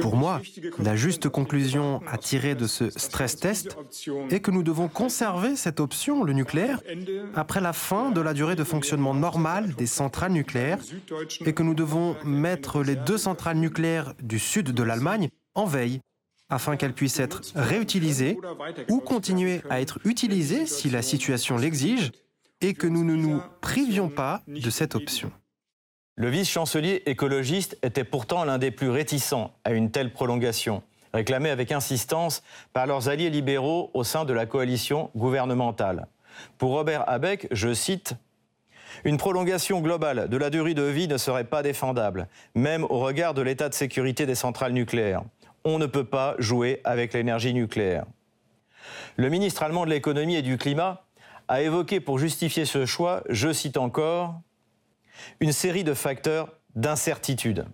Pour 0.00 0.16
moi, 0.16 0.40
la 0.78 0.96
juste 0.96 1.28
conclusion 1.28 2.00
à 2.06 2.16
tirer 2.16 2.54
de 2.54 2.66
ce 2.66 2.88
stress 2.90 3.36
test 3.36 3.76
est 4.30 4.40
que 4.40 4.50
nous 4.50 4.62
devons 4.62 4.88
conserver 4.88 5.56
cette 5.56 5.78
option, 5.78 6.24
le 6.24 6.32
nucléaire, 6.32 6.80
après 7.34 7.60
la 7.60 7.74
fin 7.74 8.10
de 8.10 8.20
la 8.20 8.32
durée 8.32 8.56
de 8.56 8.64
fonctionnement 8.64 9.12
normale 9.12 9.74
des 9.74 9.86
centrales 9.86 10.32
nucléaires 10.32 10.78
et 11.44 11.52
que 11.52 11.62
nous 11.62 11.74
devons 11.74 12.16
mettre 12.24 12.82
les 12.82 12.96
deux 12.96 13.18
centrales 13.18 13.58
nucléaires 13.58 14.14
du 14.22 14.38
sud 14.38 14.72
de 14.72 14.82
l'Allemagne 14.82 15.28
en 15.54 15.66
veille 15.66 16.00
afin 16.48 16.76
qu'elles 16.76 16.94
puissent 16.94 17.20
être 17.20 17.42
réutilisées 17.54 18.38
ou 18.88 19.00
continuer 19.00 19.60
à 19.68 19.80
être 19.80 20.00
utilisées 20.04 20.66
si 20.66 20.88
la 20.88 21.02
situation 21.02 21.56
l'exige 21.56 22.10
et 22.60 22.74
que 22.74 22.86
nous 22.86 23.04
ne 23.04 23.14
nous 23.14 23.40
privions 23.60 24.08
pas 24.08 24.42
de 24.46 24.70
cette 24.70 24.94
option. 24.94 25.30
Le 26.20 26.28
vice-chancelier 26.28 27.02
écologiste 27.06 27.78
était 27.82 28.04
pourtant 28.04 28.44
l'un 28.44 28.58
des 28.58 28.70
plus 28.70 28.90
réticents 28.90 29.54
à 29.64 29.70
une 29.70 29.90
telle 29.90 30.12
prolongation, 30.12 30.82
réclamée 31.14 31.48
avec 31.48 31.72
insistance 31.72 32.42
par 32.74 32.86
leurs 32.86 33.08
alliés 33.08 33.30
libéraux 33.30 33.90
au 33.94 34.04
sein 34.04 34.26
de 34.26 34.34
la 34.34 34.44
coalition 34.44 35.08
gouvernementale. 35.16 36.08
Pour 36.58 36.72
Robert 36.72 37.08
Habeck, 37.08 37.48
je 37.52 37.72
cite 37.72 38.16
une 39.04 39.16
prolongation 39.16 39.80
globale 39.80 40.28
de 40.28 40.36
la 40.36 40.50
durée 40.50 40.74
de 40.74 40.82
vie 40.82 41.08
ne 41.08 41.16
serait 41.16 41.44
pas 41.44 41.62
défendable, 41.62 42.28
même 42.54 42.84
au 42.84 42.98
regard 42.98 43.32
de 43.32 43.40
l'état 43.40 43.70
de 43.70 43.74
sécurité 43.74 44.26
des 44.26 44.34
centrales 44.34 44.74
nucléaires. 44.74 45.22
On 45.64 45.78
ne 45.78 45.86
peut 45.86 46.04
pas 46.04 46.34
jouer 46.38 46.82
avec 46.84 47.14
l'énergie 47.14 47.54
nucléaire. 47.54 48.04
Le 49.16 49.30
ministre 49.30 49.62
allemand 49.62 49.86
de 49.86 49.90
l'économie 49.90 50.36
et 50.36 50.42
du 50.42 50.58
climat 50.58 51.02
a 51.48 51.62
évoqué 51.62 51.98
pour 51.98 52.18
justifier 52.18 52.66
ce 52.66 52.84
choix, 52.84 53.22
je 53.30 53.54
cite 53.54 53.78
encore, 53.78 54.38
une 55.40 55.52
série 55.52 55.84
de 55.84 55.94
facteurs 55.94 56.52
d'incertitude 56.74 57.66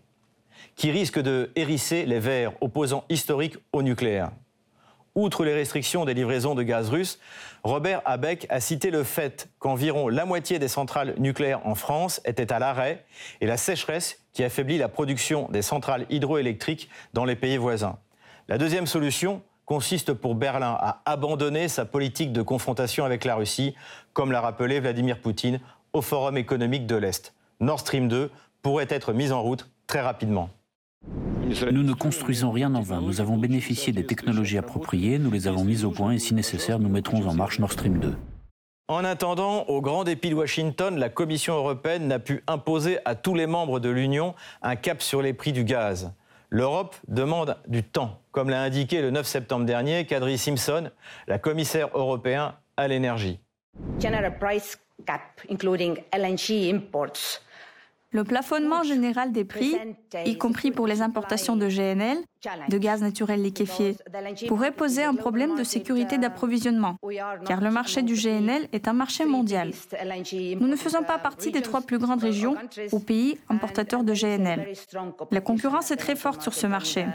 qui 0.75 0.91
risquent 0.91 1.23
de 1.23 1.51
hérisser 1.57 2.07
les 2.07 2.19
verts 2.19 2.53
opposants 2.61 3.05
historiques 3.09 3.57
au 3.73 3.83
nucléaire. 3.83 4.31
Outre 5.15 5.47
les 5.47 5.55
restrictions 5.55 6.05
des 6.05 6.13
livraisons 6.13 6.55
de 6.55 6.63
gaz 6.63 6.91
russe, 6.91 7.19
Robert 7.65 8.03
Habeck 8.05 8.47
a 8.51 8.61
cité 8.61 8.91
le 8.91 9.03
fait 9.03 9.49
qu'environ 9.59 10.09
la 10.09 10.27
moitié 10.27 10.59
des 10.59 10.69
centrales 10.69 11.15
nucléaires 11.17 11.67
en 11.67 11.75
France 11.75 12.21
étaient 12.27 12.53
à 12.53 12.59
l'arrêt 12.59 13.07
et 13.41 13.47
la 13.47 13.57
sécheresse 13.57 14.21
qui 14.35 14.45
affaiblit 14.45 14.77
la 14.77 14.89
production 14.89 15.49
des 15.51 15.63
centrales 15.63 16.05
hydroélectriques 16.11 16.91
dans 17.15 17.25
les 17.25 17.35
pays 17.35 17.57
voisins. 17.57 17.99
La 18.49 18.59
deuxième 18.59 18.87
solution 18.87 19.41
consiste 19.65 20.13
pour 20.13 20.35
Berlin 20.35 20.77
à 20.79 21.01
abandonner 21.07 21.69
sa 21.69 21.87
politique 21.87 22.33
de 22.33 22.43
confrontation 22.43 23.07
avec 23.07 23.25
la 23.25 23.37
Russie, 23.37 23.75
comme 24.13 24.31
l'a 24.31 24.43
rappelé 24.43 24.81
Vladimir 24.81 25.19
Poutine 25.21 25.61
au 25.97 26.03
Forum 26.03 26.37
économique 26.37 26.87
de 26.87 26.95
l'Est. 26.95 27.35
Nord 27.59 27.81
Stream 27.81 28.09
2 28.09 28.31
pourrait 28.61 28.87
être 28.91 29.15
mis 29.15 29.33
en 29.33 29.43
route 29.43 29.71
très 29.87 30.03
rapidement. 30.03 30.51
Nous 31.07 31.83
ne 31.83 31.95
construisons 31.95 32.51
rien 32.51 32.75
en 32.75 32.83
vain. 32.83 33.01
Nous 33.01 33.21
avons 33.21 33.39
bénéficié 33.39 33.93
des 33.93 34.05
technologies 34.05 34.59
appropriées, 34.59 35.19
nous 35.19 35.31
les 35.31 35.49
avons 35.49 35.65
mises 35.65 35.85
au 35.85 35.91
point 35.91 36.13
et 36.13 36.19
si 36.19 36.35
nécessaire, 36.35 36.79
nous 36.79 36.91
mettrons 36.91 37.27
en 37.27 37.35
marche 37.35 37.59
Nord 37.61 37.73
Stream 37.73 37.99
2. 37.99 38.15
En 38.89 39.05
attendant, 39.05 39.65
au 39.65 39.81
grand 39.81 40.05
dépit 40.05 40.31
de 40.31 40.35
Washington, 40.35 40.99
la 40.99 41.09
Commission 41.09 41.55
européenne 41.55 42.07
n'a 42.09 42.19
pu 42.19 42.43
imposer 42.47 42.99
à 43.05 43.15
tous 43.15 43.35
les 43.35 43.47
membres 43.47 43.81
de 43.81 43.89
l'Union 43.89 44.35
un 44.63 44.77
cap 44.77 45.01
sur 45.01 45.23
les 45.23 45.33
prix 45.33 45.53
du 45.53 45.65
gaz. 45.65 46.13
L'Europe 46.51 46.95
demande 47.09 47.57
du 47.69 47.83
temps, 47.83 48.21
comme 48.33 48.51
l'a 48.51 48.63
indiqué 48.63 49.01
le 49.01 49.11
9 49.11 49.27
septembre 49.27 49.65
dernier 49.65 50.05
Kadri 50.05 50.37
Simpson, 50.37 50.91
la 51.27 51.39
commissaire 51.39 51.89
européenne 51.95 52.53
à 52.77 52.87
l'énergie. 52.87 53.41
Price 54.39 54.79
cap, 55.05 55.41
including 55.51 55.99
LNG 56.13 56.75
imports, 56.75 57.41
le 58.17 58.25
plafonnement 58.25 58.83
général 58.83 59.33
des 59.33 59.45
prix, 59.45 59.77
y 60.25 60.39
compris 60.39 60.71
pour 60.71 60.87
les 60.87 61.03
importations 61.03 61.55
de 61.55 61.69
GNL, 61.69 62.19
de 62.69 62.79
gaz 62.79 63.03
naturel 63.03 63.43
liquéfié, 63.43 63.97
pourrait 64.49 64.71
poser 64.71 65.03
un 65.03 65.15
problème 65.15 65.55
de 65.55 65.65
sécurité 65.65 66.17
d'approvisionnement, 66.17 66.97
car 67.45 67.61
le 67.61 67.71
marché 67.71 68.03
du 68.03 68.15
GNL 68.15 68.69
est 68.73 68.89
un 68.89 68.93
marché 68.93 69.27
mondial. 69.27 69.73
Nous 70.61 70.67
ne 70.67 70.77
faisons 70.77 71.03
pas 71.03 71.19
partie 71.19 71.51
des 71.51 71.61
trois 71.61 71.83
plus 71.83 71.99
grandes 71.99 72.23
régions 72.23 72.57
ou 72.93 73.01
pays 73.01 73.39
importateurs 73.51 74.03
de 74.05 74.15
GNL. 74.15 74.73
La 75.31 75.41
concurrence 75.41 75.91
est 75.91 75.97
très 75.97 76.17
forte 76.17 76.41
sur 76.41 76.55
ce 76.55 76.67
marché. 76.67 77.07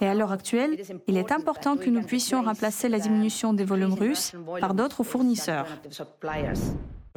Et 0.00 0.06
à 0.06 0.14
l'heure 0.14 0.32
actuelle, 0.32 0.82
il 1.06 1.16
est 1.16 1.30
important 1.30 1.76
que 1.76 1.90
nous 1.90 2.02
puissions 2.02 2.42
remplacer 2.42 2.88
la 2.88 2.98
diminution 2.98 3.52
des 3.52 3.64
volumes 3.64 3.94
russes 3.94 4.32
par 4.60 4.74
d'autres 4.74 5.04
fournisseurs. 5.04 5.68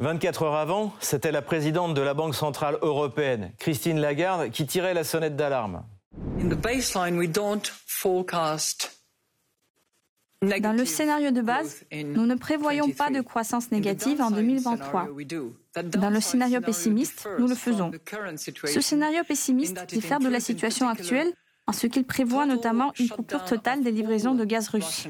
24 0.00 0.42
heures 0.42 0.54
avant, 0.56 0.92
c'était 1.00 1.30
la 1.30 1.42
présidente 1.42 1.94
de 1.94 2.00
la 2.00 2.14
Banque 2.14 2.34
centrale 2.34 2.78
européenne, 2.82 3.52
Christine 3.58 4.00
Lagarde, 4.00 4.50
qui 4.50 4.66
tirait 4.66 4.94
la 4.94 5.04
sonnette 5.04 5.36
d'alarme. 5.36 5.84
Dans 10.60 10.72
le 10.72 10.84
scénario 10.84 11.30
de 11.30 11.40
base, 11.40 11.84
nous 11.92 12.26
ne 12.26 12.34
prévoyons 12.34 12.90
pas 12.90 13.10
de 13.10 13.20
croissance 13.20 13.70
négative 13.70 14.20
en 14.20 14.30
2023. 14.30 15.08
Dans 15.84 16.10
le 16.10 16.20
scénario 16.20 16.60
pessimiste, 16.60 17.28
nous 17.38 17.46
le 17.46 17.54
faisons. 17.54 17.92
Ce 18.64 18.80
scénario 18.80 19.22
pessimiste 19.22 19.86
diffère 19.88 20.18
de 20.18 20.28
la 20.28 20.40
situation 20.40 20.88
actuelle 20.88 21.32
en 21.66 21.72
ce 21.72 21.86
qu'il 21.86 22.04
prévoit 22.04 22.46
notamment 22.46 22.92
une 22.98 23.08
coupure 23.08 23.44
totale 23.44 23.82
des 23.82 23.92
livraisons 23.92 24.34
de 24.34 24.44
gaz 24.44 24.68
russe. 24.68 25.06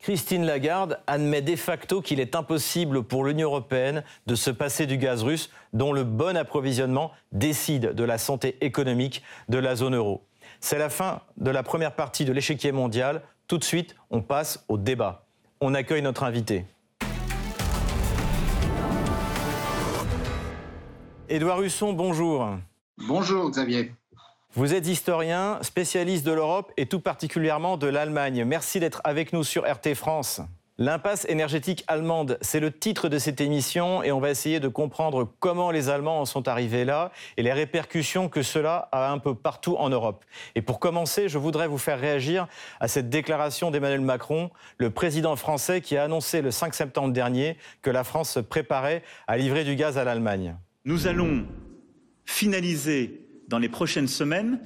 Christine 0.00 0.46
Lagarde 0.46 1.00
admet 1.06 1.42
de 1.42 1.56
facto 1.56 2.00
qu'il 2.00 2.20
est 2.20 2.34
impossible 2.34 3.02
pour 3.02 3.24
l'Union 3.24 3.48
européenne 3.48 4.04
de 4.26 4.34
se 4.34 4.50
passer 4.50 4.86
du 4.86 4.96
gaz 4.96 5.22
russe, 5.22 5.50
dont 5.72 5.92
le 5.92 6.04
bon 6.04 6.36
approvisionnement 6.36 7.12
décide 7.32 7.92
de 7.92 8.04
la 8.04 8.16
santé 8.16 8.56
économique 8.60 9.22
de 9.48 9.58
la 9.58 9.76
zone 9.76 9.96
euro. 9.96 10.22
C'est 10.60 10.78
la 10.78 10.88
fin 10.88 11.20
de 11.36 11.50
la 11.50 11.62
première 11.62 11.94
partie 11.94 12.24
de 12.24 12.32
l'échiquier 12.32 12.72
mondial. 12.72 13.22
Tout 13.48 13.58
de 13.58 13.64
suite, 13.64 13.96
on 14.10 14.22
passe 14.22 14.64
au 14.68 14.78
débat. 14.78 15.26
On 15.60 15.74
accueille 15.74 16.02
notre 16.02 16.22
invité. 16.22 16.64
Édouard 21.28 21.60
Husson, 21.60 21.92
bonjour. 21.92 22.48
Bonjour 23.06 23.50
Xavier. 23.50 23.92
Vous 24.54 24.72
êtes 24.72 24.88
historien, 24.88 25.58
spécialiste 25.60 26.24
de 26.24 26.32
l'Europe 26.32 26.72
et 26.78 26.86
tout 26.86 27.00
particulièrement 27.00 27.76
de 27.76 27.86
l'Allemagne. 27.86 28.44
Merci 28.44 28.80
d'être 28.80 29.02
avec 29.04 29.34
nous 29.34 29.44
sur 29.44 29.70
RT 29.70 29.94
France. 29.94 30.40
L'impasse 30.78 31.26
énergétique 31.28 31.84
allemande, 31.86 32.38
c'est 32.40 32.58
le 32.58 32.72
titre 32.72 33.10
de 33.10 33.18
cette 33.18 33.42
émission 33.42 34.02
et 34.02 34.10
on 34.10 34.20
va 34.20 34.30
essayer 34.30 34.58
de 34.58 34.68
comprendre 34.68 35.30
comment 35.38 35.70
les 35.70 35.90
Allemands 35.90 36.22
en 36.22 36.24
sont 36.24 36.48
arrivés 36.48 36.86
là 36.86 37.12
et 37.36 37.42
les 37.42 37.52
répercussions 37.52 38.30
que 38.30 38.42
cela 38.42 38.88
a 38.90 39.12
un 39.12 39.18
peu 39.18 39.34
partout 39.34 39.76
en 39.76 39.90
Europe. 39.90 40.24
Et 40.54 40.62
pour 40.62 40.80
commencer, 40.80 41.28
je 41.28 41.36
voudrais 41.36 41.68
vous 41.68 41.78
faire 41.78 42.00
réagir 42.00 42.48
à 42.80 42.88
cette 42.88 43.10
déclaration 43.10 43.70
d'Emmanuel 43.70 44.00
Macron, 44.00 44.50
le 44.78 44.88
président 44.90 45.36
français 45.36 45.82
qui 45.82 45.96
a 45.98 46.04
annoncé 46.04 46.40
le 46.40 46.52
5 46.52 46.74
septembre 46.74 47.12
dernier 47.12 47.58
que 47.82 47.90
la 47.90 48.02
France 48.02 48.30
se 48.30 48.40
préparait 48.40 49.02
à 49.26 49.36
livrer 49.36 49.64
du 49.64 49.76
gaz 49.76 49.98
à 49.98 50.04
l'Allemagne. 50.04 50.56
Nous 50.86 51.06
allons 51.06 51.44
finaliser 52.24 53.27
dans 53.48 53.58
les 53.58 53.68
prochaines 53.68 54.08
semaines 54.08 54.60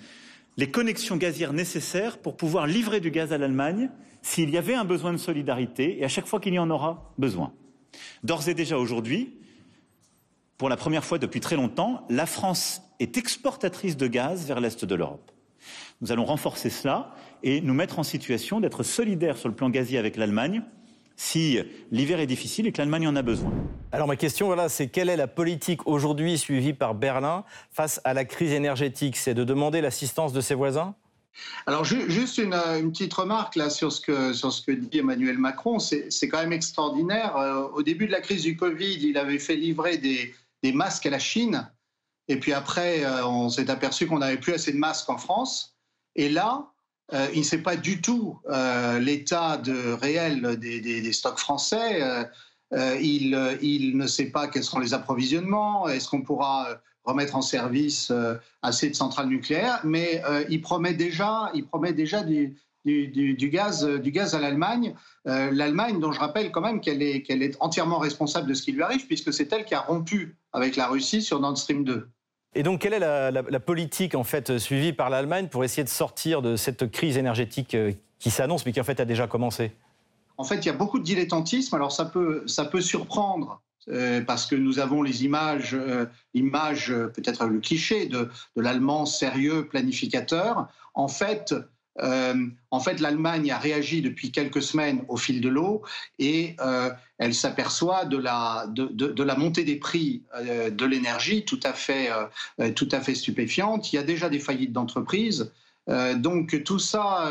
les 0.57 0.71
connexions 0.71 1.17
gazières 1.17 1.53
nécessaires 1.53 2.19
pour 2.19 2.37
pouvoir 2.37 2.67
livrer 2.67 3.01
du 3.01 3.11
gaz 3.11 3.33
à 3.33 3.39
l'Allemagne 3.39 3.91
s'il 4.21 4.51
y 4.51 4.59
avait 4.59 4.75
un 4.75 4.85
besoin 4.85 5.13
de 5.13 5.19
solidarité 5.19 5.99
et 5.99 6.05
à 6.05 6.09
chaque 6.09 6.27
fois 6.27 6.41
qu'il 6.41 6.55
y 6.55 6.59
en 6.59 6.71
aura 6.71 7.13
besoin. 7.19 7.53
D'ores 8.23 8.49
et 8.49 8.55
déjà 8.55 8.79
aujourd'hui, 8.79 9.39
pour 10.59 10.69
la 10.69 10.77
première 10.77 11.05
fois 11.05 11.19
depuis 11.19 11.41
très 11.41 11.57
longtemps, 11.57 12.07
la 12.11 12.27
France 12.27 12.83
est 13.01 13.17
exportatrice 13.17 13.97
de 13.97 14.07
gaz 14.07 14.47
vers 14.47 14.61
l'Est 14.61 14.85
de 14.85 14.95
l'Europe. 14.95 15.33
Nous 16.01 16.13
allons 16.13 16.25
renforcer 16.25 16.71
cela 16.71 17.15
et 17.43 17.61
nous 17.61 17.75
mettre 17.75 17.99
en 17.99 18.03
situation 18.03 18.61
d'être 18.61 18.83
solidaires 18.83 19.37
sur 19.37 19.49
le 19.49 19.55
plan 19.55 19.71
gazier 19.71 19.99
avec 19.99 20.17
l'Allemagne 20.17 20.63
si 21.17 21.59
l'hiver 21.91 22.21
est 22.21 22.27
difficile 22.27 22.67
et 22.67 22.73
que 22.73 22.79
l'Allemagne 22.79 23.09
en 23.09 23.17
a 23.17 23.23
besoin. 23.23 23.53
Alors 23.93 24.07
ma 24.07 24.17
question, 24.17 24.47
voilà, 24.47 24.69
c'est 24.69 24.89
quelle 24.89 25.09
est 25.09 25.17
la 25.17 25.29
politique 25.29 25.87
aujourd'hui 25.87 26.39
suivie 26.39 26.73
par 26.73 26.95
Berlin 26.95 27.45
face 27.71 28.01
à 28.05 28.15
la 28.15 28.25
crise 28.25 28.53
énergétique? 28.53 29.17
C'est 29.17 29.35
de 29.35 29.45
demander 29.45 29.81
l'assistance 29.81 30.33
de 30.33 30.41
ses 30.41 30.55
voisins? 30.55 30.95
Alors 31.67 31.85
juste 31.85 32.39
une, 32.39 32.55
petite 32.91 33.15
remarque 33.15 33.57
là 33.57 33.71
sur 33.71 33.91
ce 33.91 34.01
que 34.01 34.35
sur 34.35 34.53
ce 34.53 34.61
que 34.63 34.73
dit 34.73 34.99
Emmanuel 34.99 35.39
Macron, 35.39 35.79
c'est 35.79 36.29
quand 36.29 36.39
même 36.39 36.53
extraordinaire. 36.53 37.37
Euh, 37.37 37.69
au 37.75 37.83
début 37.83 38.07
de 38.07 38.13
la 38.13 38.21
crise 38.21 38.43
du 38.43 38.57
Covid, 38.57 38.99
il 39.01 39.17
avait 39.17 39.39
fait 39.39 39.57
livrer 39.57 39.97
des, 39.97 40.35
des 40.63 40.73
masques 40.73 41.07
à 41.07 41.11
la 41.11 41.19
Chine, 41.19 41.67
et 42.29 42.39
puis 42.39 42.53
après, 42.53 43.05
euh, 43.05 43.27
on 43.27 43.49
s'est 43.49 43.71
aperçu 43.71 44.07
qu'on 44.07 44.19
n'avait 44.19 44.39
plus 44.39 44.53
assez 44.53 44.73
de 44.73 44.79
masques 44.79 45.11
en 45.11 45.19
France. 45.19 45.77
Et 46.15 46.29
là, 46.29 46.72
euh, 47.13 47.29
il 47.35 47.41
ne 47.41 47.45
sait 47.45 47.59
pas 47.59 47.77
du 47.77 48.01
tout 48.01 48.39
euh, 48.49 48.99
l'état 48.99 49.61
réel 50.01 50.57
des, 50.59 51.13
stocks 51.13 51.39
français. 51.39 52.03
Euh, 52.73 52.99
il, 53.01 53.97
ne 53.97 54.07
sait 54.07 54.27
pas 54.27 54.49
quels 54.49 54.65
seront 54.65 54.81
les 54.81 54.95
approvisionnements. 54.95 55.89
Est-ce 55.89 56.09
qu'on 56.09 56.23
pourra 56.23 56.69
remettre 57.05 57.37
en 57.37 57.43
service 57.43 58.13
assez 58.63 58.89
de 58.89 58.95
centrales 58.95 59.29
nucléaires? 59.29 59.81
Mais 59.85 60.23
il 60.49 60.63
promet 60.63 60.95
déjà, 60.95 61.51
il 61.55 61.67
promet 61.67 61.93
déjà 61.93 62.23
du, 62.23 62.57
gaz, 62.87 63.85
du 63.85 64.11
gaz 64.11 64.35
à 64.35 64.41
l'Allemagne. 64.41 64.95
L'Allemagne, 65.27 66.01
dont 66.01 66.13
je 66.13 66.21
rappelle 66.21 66.51
quand 66.51 66.63
même 66.63 66.81
qu'elle 66.81 67.03
est 67.03 67.57
entièrement 67.61 67.99
responsable 67.99 68.49
de 68.49 68.55
ce 68.55 68.63
qui 68.63 68.73
lui 68.73 68.83
arrive, 68.83 69.07
puisque 69.07 69.35
c'est 69.35 69.53
elle 69.53 69.67
qui 69.67 69.75
a 69.75 69.81
rompu 69.81 70.37
avec 70.53 70.77
la 70.77 70.87
Russie 70.87 71.21
sur 71.21 71.41
Nord 71.41 71.59
Stream 71.59 71.85
2. 71.85 72.09
Et 72.55 72.63
donc, 72.63 72.81
quelle 72.81 72.93
est 72.93 72.99
la, 72.99 73.61
politique 73.61 74.15
en 74.15 74.25
fait 74.25 74.59
suivie 74.59 74.93
par 74.93 75.09
l'Allemagne 75.09 75.49
pour 75.49 75.65
essayer 75.65 75.85
de 75.85 75.89
sortir 75.89 76.43
de 76.43 76.57
cette 76.57 76.91
crise 76.91 77.17
énergétique 77.17 77.75
euh, 77.75 77.93
qui 78.19 78.31
s'annonce, 78.31 78.67
mais 78.67 78.73
qui 78.73 78.81
en 78.81 78.85
fait 78.85 79.01
a 79.01 79.05
déjà 79.05 79.27
commencé? 79.27 79.73
En 80.37 80.45
fait, 80.45 80.57
il 80.57 80.67
y 80.67 80.71
a 80.71 80.75
beaucoup 80.75 80.99
de 80.99 81.05
dilettantisme. 81.05 81.75
Alors, 81.75 81.93
ça 81.93 82.05
peut, 82.05 82.43
ça 82.47 82.67
peut 82.67 82.83
surprendre 82.83 83.63
euh, 83.89 84.21
parce 84.21 84.47
que 84.47 84.55
nous 84.55 84.79
avons 84.79 85.03
les 85.03 85.25
images, 85.25 85.75
euh, 85.75 86.07
peut-être 86.35 87.47
le 87.47 87.61
cliché 87.61 88.07
de, 88.07 88.29
de 88.57 88.63
l'Allemand 88.63 89.07
sérieux 89.07 89.67
planificateur. 89.67 90.69
En 90.95 91.09
fait, 91.09 91.55
euh, 92.01 92.47
en 92.71 92.81
fait, 92.81 93.01
l'Allemagne 93.01 93.51
a 93.51 93.59
réagi 93.59 94.01
depuis 94.01 94.33
quelques 94.33 94.63
semaines 94.63 95.05
au 95.09 95.17
fil 95.17 95.41
de 95.41 95.49
l'eau 95.49 95.83
et 96.19 96.57
euh, 96.61 96.91
elle 97.19 97.35
s'aperçoit 97.35 98.05
de 98.07 98.17
la, 98.17 98.67
de, 98.69 99.23
la 99.23 99.37
montée 99.37 99.65
des 99.65 99.77
prix 99.77 100.23
euh, 100.35 100.71
de 100.71 100.85
l'énergie 100.87 101.45
tout, 101.45 101.61
à 101.63 101.73
fait, 101.73 102.09
tout 102.75 102.89
à 102.93 103.01
fait 103.01 103.15
stupéfiante. 103.15 103.93
Il 103.93 103.97
y 103.97 103.99
a 103.99 104.03
déjà 104.03 104.29
des 104.29 104.39
faillites 104.39 104.73
d'entreprises. 104.73 105.53
donc 106.17 106.63
tout 106.65 106.79
ça 106.79 107.31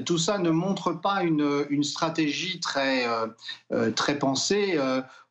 tout 0.00 0.18
ça 0.18 0.38
ne 0.38 0.50
montre 0.50 0.92
pas 0.92 1.22
une, 1.22 1.82
stratégie 1.82 2.60
très, 2.60 3.06
euh, 3.06 3.26
euh, 3.72 3.90
très 3.90 4.18
pensée. 4.18 4.78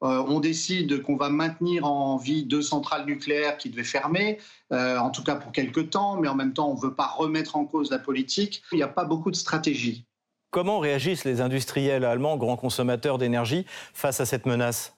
on 0.01 0.39
décide 0.39 1.01
qu'on 1.03 1.15
va 1.15 1.29
maintenir 1.29 1.85
en 1.85 2.17
vie 2.17 2.43
deux 2.43 2.61
centrales 2.61 3.05
nucléaires 3.05 3.57
qui 3.57 3.69
devaient 3.69 3.83
fermer, 3.83 4.39
en 4.71 5.09
tout 5.09 5.23
cas 5.23 5.35
pour 5.35 5.51
quelques 5.51 5.89
temps, 5.91 6.17
mais 6.17 6.27
en 6.27 6.35
même 6.35 6.53
temps, 6.53 6.69
on 6.69 6.75
ne 6.75 6.81
veut 6.81 6.93
pas 6.93 7.07
remettre 7.07 7.55
en 7.55 7.65
cause 7.65 7.91
la 7.91 7.99
politique. 7.99 8.63
Il 8.71 8.77
n'y 8.77 8.83
a 8.83 8.87
pas 8.87 9.05
beaucoup 9.05 9.31
de 9.31 9.35
stratégie. 9.35 10.05
Comment 10.51 10.79
réagissent 10.79 11.23
les 11.23 11.39
industriels 11.39 12.03
allemands, 12.03 12.35
grands 12.35 12.57
consommateurs 12.57 13.17
d'énergie, 13.17 13.65
face 13.93 14.19
à 14.19 14.25
cette 14.25 14.45
menace? 14.45 14.93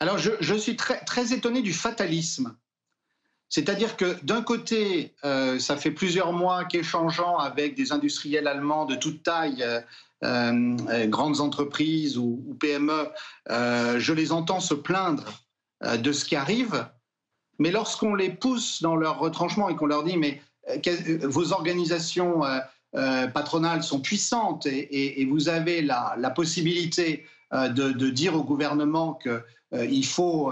Alors, 0.00 0.18
je, 0.18 0.54
suis 0.54 0.76
très, 0.76 1.04
très 1.04 1.32
étonné 1.32 1.62
du 1.62 1.72
fatalisme 1.72 2.54
c'est-à-dire 3.48 3.96
que 3.96 4.16
d'un 4.24 4.42
côté, 4.42 5.14
euh, 5.24 5.58
ça 5.58 5.76
fait 5.76 5.92
plusieurs 5.92 6.32
mois 6.32 6.64
qu'échangeant 6.64 7.38
avec 7.38 7.76
des 7.76 7.92
industriels 7.92 8.48
allemands 8.48 8.86
de 8.86 8.96
toute 8.96 9.22
taille, 9.22 9.62
euh, 9.62 9.80
euh, 10.24 11.06
grandes 11.06 11.40
entreprises 11.40 12.18
ou, 12.18 12.56
PME, 12.58 13.08
je 13.48 14.12
les 14.12 14.32
entends 14.32 14.60
se 14.60 14.74
plaindre 14.74 15.44
de 15.82 16.12
ce 16.12 16.24
qui 16.24 16.36
arrive. 16.36 16.86
Mais 17.58 17.70
lorsqu'on 17.70 18.14
les 18.14 18.30
pousse 18.30 18.82
dans 18.82 18.96
leur 18.96 19.18
retranchement 19.18 19.68
et 19.68 19.76
qu'on 19.76 19.86
leur 19.86 20.04
dit 20.04 20.16
mais 20.16 20.42
vos 21.22 21.52
organisations 21.52 22.42
patronales 22.92 23.82
sont 23.82 24.00
puissantes 24.00 24.66
et, 24.66 25.26
vous 25.30 25.48
avez 25.48 25.82
la, 25.82 26.32
possibilité 26.34 27.26
de, 27.52 27.92
de, 27.92 28.10
dire 28.10 28.34
au 28.34 28.42
gouvernement 28.42 29.18
qu'il 29.22 30.06
faut 30.06 30.50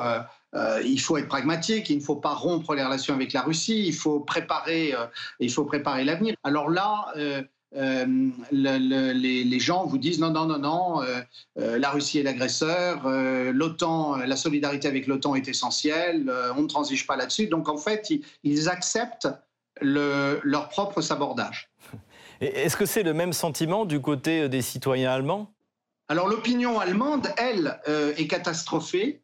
euh, 0.55 0.81
il 0.85 1.01
faut 1.01 1.17
être 1.17 1.29
pragmatique, 1.29 1.91
il 1.91 1.99
ne 1.99 2.03
faut 2.03 2.17
pas 2.17 2.35
rompre 2.35 2.75
les 2.75 2.85
relations 2.85 3.15
avec 3.15 3.33
la 3.33 3.43
Russie, 3.43 3.87
il 3.87 3.95
faut 3.95 4.21
préparer, 4.21 4.95
euh, 4.95 5.07
il 5.41 5.51
faut 5.51 5.65
préparer 5.65 6.05
l'avenir. 6.05 6.37
Alors 6.45 6.71
là, 6.71 7.07
euh, 7.17 7.43
les, 8.53 9.59
gens 9.59 9.85
vous 9.87 9.99
disent 9.99 10.21
non, 10.21 10.31
non, 10.31 10.47
non, 10.47 10.59
non, 10.59 11.01
la 11.57 11.91
Russie 11.91 12.21
est 12.21 12.23
l'agresseur, 12.23 13.09
l'OTAN, 13.53 14.19
la 14.19 14.37
solidarité 14.37 14.87
avec 14.87 15.09
l'OTAN 15.09 15.35
est 15.35 15.49
essentielle, 15.49 16.33
on 16.57 16.63
ne 16.63 16.69
transige 16.69 17.05
pas 17.05 17.17
là-dessus. 17.17 17.49
Donc 17.49 17.69
en 17.69 17.77
fait, 17.77 18.13
ils, 18.45 18.69
acceptent 18.69 19.29
leur 19.81 20.69
propre 20.69 21.01
sabordage. 21.01 21.69
Est-ce 22.41 22.77
que 22.77 22.87
c'est 22.87 23.03
le 23.03 23.13
même 23.13 23.33
sentiment 23.33 23.85
du 23.87 24.01
côté 24.01 24.49
des 24.49 24.63
citoyens 24.63 25.11
allemands? 25.11 25.53
Alors 26.07 26.29
l'opinion 26.29 26.79
allemande, 26.79 27.27
elle, 27.39 27.81
est 27.89 28.29
catastrophée 28.29 29.24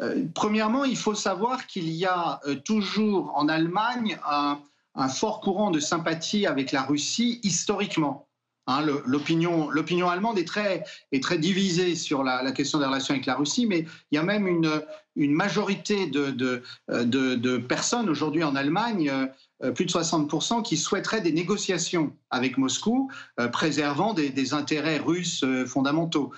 euh, 0.00 0.24
premièrement, 0.34 0.84
il 0.84 0.96
faut 0.96 1.14
savoir 1.14 1.66
qu'il 1.66 1.90
y 1.90 2.04
a 2.06 2.40
euh, 2.46 2.54
toujours 2.56 3.32
en 3.34 3.48
Allemagne 3.48 4.18
un, 4.26 4.58
fort 5.08 5.40
courant 5.40 5.70
de 5.70 5.78
sympathie 5.78 6.46
avec 6.46 6.72
la 6.72 6.82
Russie 6.82 7.38
historiquement. 7.44 8.26
Hein, 8.66 8.84
l'opinion, 9.06 9.70
allemande 10.08 10.38
est 10.38 10.44
très, 10.44 11.38
divisée 11.38 11.94
sur 11.94 12.24
la, 12.24 12.50
question 12.50 12.80
des 12.80 12.84
relations 12.84 13.14
avec 13.14 13.24
la 13.24 13.36
Russie, 13.36 13.66
mais 13.66 13.86
il 14.10 14.16
y 14.16 14.18
a 14.18 14.24
même 14.24 14.48
une, 14.48 14.82
majorité 15.16 16.08
de, 16.08 16.30
de, 16.88 17.56
personnes 17.58 18.10
aujourd'hui 18.10 18.42
en 18.42 18.56
Allemagne, 18.56 19.10
euh, 19.62 19.70
plus 19.70 19.86
de 19.86 19.90
60%, 19.92 20.62
qui 20.62 20.76
souhaiteraient 20.76 21.20
des 21.20 21.32
négociations 21.32 22.12
avec 22.30 22.58
Moscou, 22.58 23.08
préservant 23.52 24.14
des, 24.14 24.52
intérêts 24.52 24.98
russes 24.98 25.44
fondamentaux. 25.66 26.32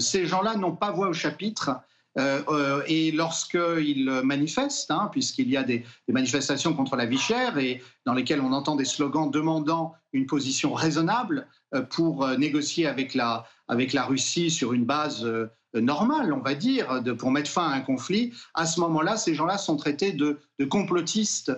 ces 0.00 0.26
gens-là 0.26 0.56
n'ont 0.56 0.74
pas 0.74 0.90
voix 0.90 1.08
au 1.08 1.12
chapitre 1.12 1.82
euh, 2.18 2.42
euh, 2.48 2.82
et 2.86 3.10
lorsqu'ils 3.10 4.10
manifestent, 4.24 4.90
hein, 4.90 5.08
puisqu'il 5.12 5.50
y 5.50 5.56
a 5.56 5.62
des, 5.62 5.84
manifestations 6.08 6.74
contre 6.74 6.96
la 6.96 7.06
vie 7.06 7.18
chère 7.18 7.58
et 7.58 7.82
dans 8.06 8.14
lesquelles 8.14 8.40
on 8.40 8.52
entend 8.52 8.74
des 8.74 8.84
slogans 8.84 9.30
demandant 9.30 9.94
une 10.12 10.26
position 10.26 10.72
raisonnable 10.72 11.46
euh, 11.74 11.82
pour 11.82 12.26
négocier 12.38 12.86
avec 12.86 13.14
la, 13.14 13.44
avec 13.68 13.92
la 13.92 14.04
Russie 14.04 14.50
sur 14.50 14.72
une 14.72 14.84
base 14.84 15.26
normale, 15.74 16.32
on 16.32 16.40
va 16.40 16.54
dire, 16.54 17.02
pour 17.18 17.30
mettre 17.30 17.50
fin 17.50 17.68
à 17.68 17.74
un 17.74 17.80
conflit, 17.80 18.32
à 18.54 18.64
ce 18.64 18.80
moment-là, 18.80 19.18
ces 19.18 19.34
gens-là 19.34 19.58
sont 19.58 19.76
traités 19.76 20.12
de, 20.12 20.38
de 20.58 20.64
complotistes 20.64 21.52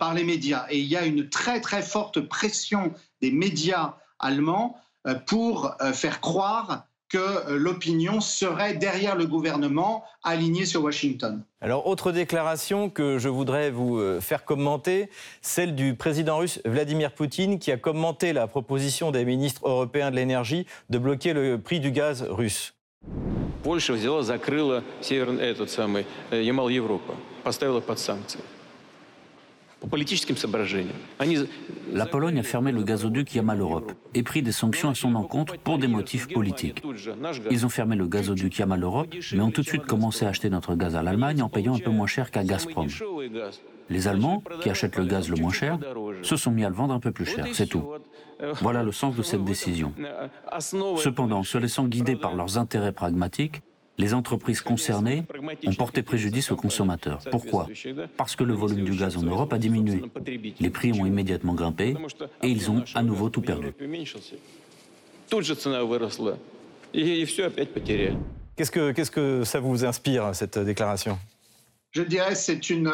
par 0.00 0.12
les 0.12 0.24
médias. 0.24 0.66
Et 0.70 0.80
il 0.80 0.86
y 0.86 0.96
a 0.96 1.06
une 1.06 1.28
très 1.28 1.60
très 1.60 1.82
forte 1.82 2.20
pression 2.20 2.92
des 3.20 3.30
médias 3.30 3.94
allemands 4.18 4.76
pour 5.26 5.76
faire 5.94 6.20
croire 6.20 6.86
que 7.09 7.17
euh, 7.17 7.57
l'opinion 7.57 8.19
serait 8.19 8.73
derrière 8.73 9.15
le 9.15 9.25
gouvernement 9.25 10.03
aligné 10.23 10.65
sur 10.65 10.83
Washington. 10.83 11.43
Alors, 11.61 11.87
autre 11.87 12.11
déclaration 12.11 12.89
que 12.89 13.19
je 13.19 13.29
voudrais 13.29 13.69
vous 13.71 13.97
euh, 13.97 14.19
faire 14.21 14.43
commenter, 14.43 15.09
celle 15.41 15.75
du 15.75 15.95
président 15.95 16.37
russe 16.37 16.59
Vladimir 16.65 17.11
Poutine 17.11 17.59
qui 17.59 17.71
a 17.71 17.77
commenté 17.77 18.33
la 18.33 18.47
proposition 18.47 19.11
des 19.11 19.23
ministres 19.25 19.61
européens 19.67 20.11
de 20.11 20.15
l'énergie 20.15 20.65
de 20.89 20.97
bloquer 20.97 21.33
le 21.33 21.59
prix 21.59 21.79
du 21.79 21.91
gaz 21.91 22.23
russe. 22.23 22.73
Польша 23.63 23.93
взяла, 23.93 24.21
закрыла 24.21 24.83
северный 25.01 25.43
этот 25.45 25.71
самый 25.71 26.05
э, 26.29 26.41
Ямал-Европа, 26.41 27.15
поставила 27.43 27.81
под 27.81 27.97
санкции. 27.97 28.39
La 31.92 32.06
Pologne 32.06 32.38
a 32.38 32.42
fermé 32.42 32.72
le 32.72 32.82
gazoduc 32.82 33.34
Yamal-Europe 33.34 33.92
et 34.14 34.22
pris 34.22 34.42
des 34.42 34.52
sanctions 34.52 34.90
à 34.90 34.94
son 34.94 35.14
encontre 35.14 35.56
pour 35.58 35.78
des 35.78 35.88
motifs 35.88 36.28
politiques. 36.28 36.82
Ils 37.50 37.66
ont 37.66 37.68
fermé 37.68 37.96
le 37.96 38.06
gazoduc 38.06 38.58
Yamal-Europe, 38.58 39.08
mais 39.32 39.40
ont 39.40 39.50
tout 39.50 39.62
de 39.62 39.66
suite 39.66 39.86
commencé 39.86 40.26
à 40.26 40.28
acheter 40.28 40.50
notre 40.50 40.74
gaz 40.74 40.96
à 40.96 41.02
l'Allemagne 41.02 41.42
en 41.42 41.48
payant 41.48 41.74
un 41.74 41.78
peu 41.78 41.90
moins 41.90 42.06
cher 42.06 42.30
qu'à 42.30 42.44
Gazprom. 42.44 42.88
Les 43.88 44.06
Allemands, 44.06 44.42
qui 44.62 44.70
achètent 44.70 44.96
le 44.96 45.04
gaz 45.04 45.28
le 45.28 45.36
moins 45.36 45.52
cher, 45.52 45.78
se 46.22 46.36
sont 46.36 46.50
mis 46.52 46.64
à 46.64 46.68
le 46.68 46.74
vendre 46.74 46.94
un 46.94 47.00
peu 47.00 47.10
plus 47.10 47.26
cher, 47.26 47.46
c'est 47.52 47.66
tout. 47.66 47.84
Voilà 48.60 48.82
le 48.82 48.92
sens 48.92 49.16
de 49.16 49.22
cette 49.22 49.44
décision. 49.44 49.92
Cependant, 50.96 51.42
se 51.42 51.58
laissant 51.58 51.86
guider 51.86 52.16
par 52.16 52.34
leurs 52.34 52.58
intérêts 52.58 52.92
pragmatiques, 52.92 53.62
les 54.00 54.14
entreprises 54.14 54.62
concernées 54.62 55.22
ont 55.66 55.74
porté 55.74 56.02
préjudice 56.02 56.50
aux 56.50 56.56
consommateurs. 56.56 57.20
Pourquoi? 57.30 57.68
Parce 58.16 58.34
que 58.34 58.44
le 58.44 58.54
volume 58.54 58.84
du 58.84 58.96
gaz 58.96 59.16
en 59.16 59.22
Europe 59.22 59.52
a 59.52 59.58
diminué. 59.58 60.02
Les 60.58 60.70
prix 60.70 60.92
ont 60.92 61.06
immédiatement 61.06 61.54
grimpé 61.54 61.94
et 62.42 62.48
ils 62.48 62.70
ont 62.70 62.82
à 62.94 63.02
nouveau 63.02 63.28
tout 63.28 63.42
perdu. 63.42 63.68
Qu'est-ce 68.56 68.70
que, 68.70 68.92
qu'est-ce 68.92 69.10
que 69.10 69.44
ça 69.44 69.60
vous 69.60 69.84
inspire, 69.84 70.34
cette 70.34 70.58
déclaration? 70.58 71.18
Je 71.92 72.02
dirais 72.02 72.30
que 72.30 72.42
c'est 72.48 72.70
une, 72.70 72.92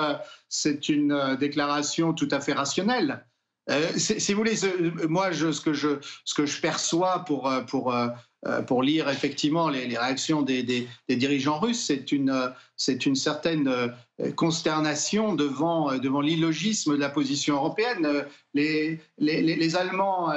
c'est 0.49 0.89
une 0.89 1.37
déclaration 1.39 2.13
tout 2.15 2.29
à 2.31 2.41
fait 2.41 2.53
rationnelle. 2.53 3.25
Euh, 3.69 3.83
si 3.97 4.33
vous 4.33 4.39
voulez, 4.39 4.57
moi, 5.09 5.33
je, 5.33 5.51
ce, 5.51 5.61
que 5.61 5.73
je, 5.73 5.99
ce 6.25 6.35
que 6.35 6.47
je 6.47 6.61
perçois 6.61 7.25
pour, 7.25 7.53
pour 7.67 7.93
euh, 7.93 8.09
pour 8.67 8.83
lire 8.83 9.09
effectivement 9.09 9.69
les, 9.69 9.97
réactions 9.97 10.43
des, 10.43 10.89
dirigeants 11.09 11.59
russes, 11.59 11.85
c'est 11.85 12.13
une, 12.13 12.53
une 12.89 13.17
certaine 13.17 13.69
euh, 13.69 14.33
consternation 14.33 15.35
devant, 15.35 15.91
euh, 15.91 15.99
devant 15.99 16.21
l'illogisme 16.21 16.97
de 16.97 17.01
la 17.01 17.09
position 17.09 17.57
européenne. 17.57 18.25
Les, 18.55 19.01
Allemands, 19.77 20.31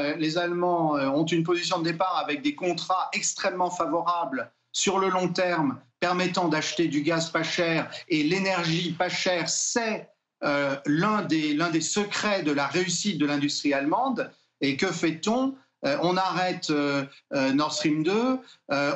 ont 1.13 1.25
une 1.25 1.43
position 1.43 1.79
de 1.79 1.83
départ 1.83 2.21
avec 2.23 2.41
des 2.41 2.55
contrats 2.55 3.09
extrêmement 3.13 3.69
favorables 3.69 4.51
sur 4.71 4.99
le 4.99 5.09
long 5.09 5.29
terme 5.29 5.79
permettant 5.99 6.47
d'acheter 6.47 6.87
du 6.87 7.01
gaz 7.01 7.29
pas 7.29 7.43
cher 7.43 7.89
et 8.07 8.23
l'énergie 8.23 8.91
pas 8.91 9.09
chère, 9.09 9.49
c'est 9.49 10.07
l'un 10.85 11.23
des 11.23 11.81
secrets 11.81 12.43
de 12.43 12.51
la 12.51 12.67
réussite 12.67 13.17
de 13.17 13.25
l'industrie 13.25 13.73
allemande. 13.73 14.31
Et 14.61 14.77
que 14.77 14.87
fait-on 14.87 15.55
euh, 15.85 15.97
on 16.01 16.17
arrête 16.17 16.69
euh, 16.69 17.05
euh, 17.33 17.53
Nord 17.53 17.73
Stream 17.73 18.03
2, 18.03 18.39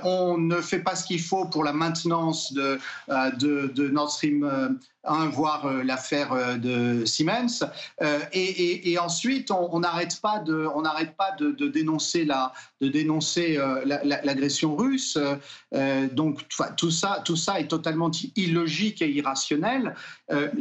on 0.03 0.37
ne 0.37 0.61
fait 0.61 0.79
pas 0.79 0.95
ce 0.95 1.05
qu'il 1.05 1.21
faut 1.21 1.45
pour 1.45 1.63
la 1.63 1.73
maintenance 1.73 2.53
de, 2.53 2.79
de, 3.07 3.87
Nord 3.89 4.11
Stream 4.11 4.79
1, 5.05 5.27
voire 5.27 5.71
l'affaire 5.83 6.57
de 6.59 7.05
Siemens. 7.05 7.63
Et, 8.33 8.97
ensuite, 8.99 9.51
on 9.51 9.79
n'arrête 9.79 10.19
pas 10.21 10.39
de, 10.39 10.67
on 10.75 10.83
pas 10.83 11.31
de, 11.39 11.67
dénoncer 11.67 12.25
la, 12.25 12.53
de 12.81 12.87
dénoncer 12.89 13.59
l'agression 13.85 14.75
russe. 14.75 15.17
donc 16.11 16.47
tout 16.77 16.91
ça, 16.91 17.21
tout 17.25 17.35
ça 17.35 17.59
est 17.59 17.67
totalement 17.67 18.11
illogique 18.35 19.01
et 19.01 19.09
irrationnel. 19.09 19.95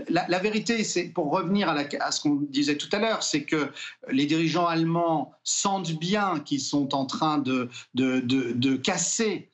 La, 0.09 0.39
vérité, 0.39 0.85
c'est 0.85 1.05
pour 1.05 1.31
revenir 1.31 1.69
à, 1.69 2.11
ce 2.11 2.21
qu'on 2.21 2.41
disait 2.49 2.77
tout 2.77 2.89
à 2.93 2.99
l'heure, 2.99 3.23
c'est 3.23 3.45
que 3.45 3.71
les 4.11 4.27
dirigeants 4.27 4.67
allemands 4.67 5.33
sentent 5.45 5.93
bien 5.93 6.41
qui 6.41 6.61
sont 6.61 6.95
en 6.95 7.07
train 7.07 7.39
de, 7.39 7.69
de, 7.95 8.77
casser 8.77 9.49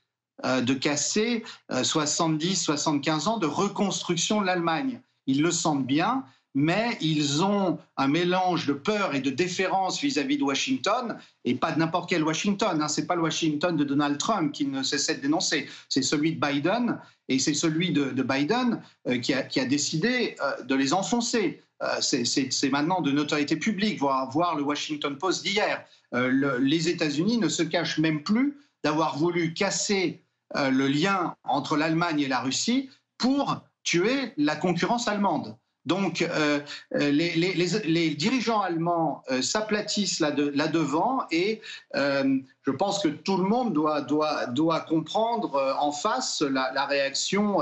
de 0.44 0.74
casser 0.74 1.44
70, 1.82 2.62
75 2.62 3.28
ans 3.28 3.38
de 3.38 3.46
reconstruction 3.46 4.40
de 4.40 4.46
l'Allemagne. 4.46 5.00
Ils 5.26 5.42
le 5.42 5.50
sentent 5.50 5.86
bien, 5.86 6.24
mais 6.54 6.96
ils 7.00 7.42
ont 7.44 7.78
un 7.96 8.08
mélange 8.08 8.66
de 8.66 8.72
peur 8.72 9.14
et 9.14 9.20
de 9.20 9.30
déférence 9.30 10.00
vis-à-vis 10.00 10.38
de 10.38 10.42
Washington, 10.42 11.18
et 11.44 11.54
pas 11.54 11.72
de 11.72 11.78
n'importe 11.78 12.08
quel 12.08 12.24
Washington. 12.24 12.80
Hein. 12.80 12.88
C'est 12.88 13.06
pas 13.06 13.14
le 13.14 13.22
Washington 13.22 13.76
de 13.76 13.84
Donald 13.84 14.18
Trump 14.18 14.52
qui 14.52 14.66
ne 14.66 14.82
cessait 14.82 15.16
de 15.16 15.20
dénoncer, 15.20 15.68
c'est 15.88 16.02
celui 16.02 16.34
de 16.34 16.40
Biden, 16.40 16.98
et 17.28 17.38
c'est 17.38 17.54
celui 17.54 17.92
de, 17.92 18.10
Biden 18.22 18.82
euh, 19.06 19.18
qui, 19.18 19.34
a, 19.34 19.64
décidé 19.66 20.36
euh, 20.42 20.62
de 20.64 20.74
les 20.74 20.92
enfoncer. 20.94 21.60
Euh, 21.82 22.00
c'est 22.00 22.70
maintenant 22.70 23.00
de 23.00 23.12
notoriété 23.12 23.56
publique, 23.56 24.00
voir, 24.00 24.28
voir 24.30 24.56
le 24.56 24.62
Washington 24.62 25.16
Post 25.16 25.44
d'hier. 25.44 25.84
Euh, 26.14 26.58
les 26.60 26.88
États-Unis 26.88 27.38
ne 27.38 27.48
se 27.48 27.62
cachent 27.62 27.98
même 27.98 28.22
plus 28.22 28.56
d'avoir 28.82 29.16
voulu 29.16 29.54
casser 29.54 30.22
euh, 30.56 30.70
le 30.70 30.88
lien 30.88 31.34
entre 31.44 31.76
l'Allemagne 31.76 32.20
et 32.20 32.28
la 32.28 32.40
Russie 32.40 32.90
pour 33.18 33.60
tuer 33.82 34.32
la 34.36 34.56
concurrence 34.56 35.08
allemande. 35.08 35.56
Donc, 35.86 36.20
euh, 36.20 36.60
les, 36.92 38.14
dirigeants 38.14 38.60
allemands 38.60 39.22
s'aplatissent 39.40 40.20
là-devant 40.20 41.22
et 41.30 41.62
je 41.94 42.70
pense 42.70 42.98
que 42.98 43.08
tout 43.08 43.38
le 43.38 43.44
monde 43.44 43.72
doit, 43.72 44.02
doit, 44.02 44.46
doit 44.48 44.80
comprendre 44.80 45.76
en 45.80 45.90
face 45.90 46.42
la, 46.42 46.84
réaction 46.84 47.60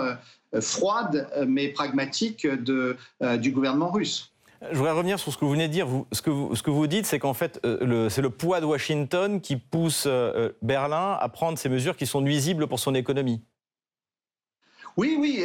froide 0.60 1.30
mais 1.46 1.68
pragmatique 1.68 2.48
du 2.48 3.52
gouvernement 3.52 3.92
russe. 3.92 4.32
Je 4.62 4.76
voudrais 4.76 4.92
revenir 4.92 5.18
sur 5.18 5.32
ce 5.32 5.36
que 5.36 5.44
vous 5.44 5.52
venez 5.52 5.68
de 5.68 5.72
dire. 5.72 5.86
ce, 6.12 6.22
que 6.22 6.70
vous, 6.70 6.86
dites, 6.86 7.06
c'est 7.06 7.18
qu'en 7.18 7.34
fait, 7.34 7.60
euh, 7.64 8.08
c'est 8.08 8.22
le 8.22 8.30
poids 8.30 8.60
de 8.60 8.66
Washington 8.66 9.40
qui 9.40 9.56
pousse 9.56 10.06
euh, 10.06 10.32
euh, 10.34 10.52
Berlin 10.62 11.16
à 11.20 11.28
prendre 11.28 11.58
ces 11.58 11.68
mesures 11.68 11.96
qui 11.96 12.06
sont 12.06 12.20
nuisibles 12.20 12.66
pour 12.66 12.80
son 12.80 12.94
économie. 12.94 13.42
Oui, 14.96 15.14
oui, 15.20 15.44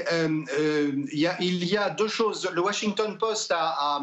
il, 1.12 1.66
y 1.66 1.78
a, 1.78 1.90
deux 1.90 2.08
choses. 2.08 2.50
Le 2.54 2.62
Washington 2.62 3.18
Post 3.18 3.54
a, 3.54 4.02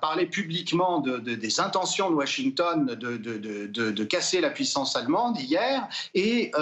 parlé 0.00 0.26
publiquement 0.26 1.00
des 1.00 1.58
intentions 1.60 2.10
de 2.10 2.14
Washington 2.14 2.86
de, 2.86 4.04
casser 4.04 4.40
la 4.40 4.50
puissance 4.50 4.94
allemande 4.94 5.40
hier, 5.40 5.88
et 6.14 6.52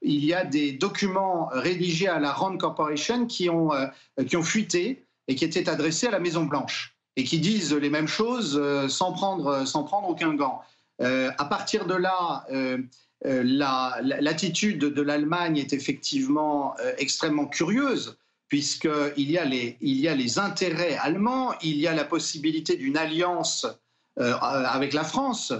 il 0.00 0.24
y 0.24 0.32
a 0.32 0.46
des 0.46 0.72
documents 0.72 1.50
rédigés 1.52 2.08
à 2.08 2.18
la 2.18 2.32
Rand 2.32 2.56
Corporation 2.56 3.26
qui 3.26 3.50
ont, 3.50 3.72
qui 4.26 4.38
ont 4.38 4.42
fuité 4.42 5.04
et 5.28 5.34
qui 5.34 5.44
étaient 5.44 5.68
adressés 5.68 6.06
à 6.06 6.10
la 6.10 6.20
Maison 6.20 6.46
Blanche 6.46 6.92
et 7.16 7.24
qui 7.24 7.38
disent 7.38 7.74
les 7.74 7.90
mêmes 7.90 8.08
choses 8.08 8.58
euh, 8.60 8.88
sans, 8.88 9.12
prendre, 9.12 9.66
sans 9.66 9.84
prendre 9.84 10.08
aucun 10.08 10.34
gant. 10.34 10.62
Euh, 11.00 11.30
à 11.38 11.44
partir 11.44 11.86
de 11.86 11.94
là, 11.94 12.46
euh, 12.50 12.78
l'attitude 13.24 14.80
de 14.80 15.02
l'Allemagne 15.02 15.58
est 15.58 15.72
effectivement 15.72 16.74
extrêmement 16.98 17.46
curieuse, 17.46 18.16
puisqu'il 18.48 19.30
y, 19.30 19.38
a 19.38 19.44
les, 19.44 19.76
y 19.80 20.08
a 20.08 20.14
les 20.14 20.38
intérêts 20.40 20.96
allemands, 20.96 21.54
il 21.62 21.76
y 21.76 21.86
a 21.86 21.94
la 21.94 22.04
possibilité 22.04 22.76
d'une 22.76 22.96
alliance 22.96 23.66
avec 24.16 24.92
la 24.92 25.04
France. 25.04 25.52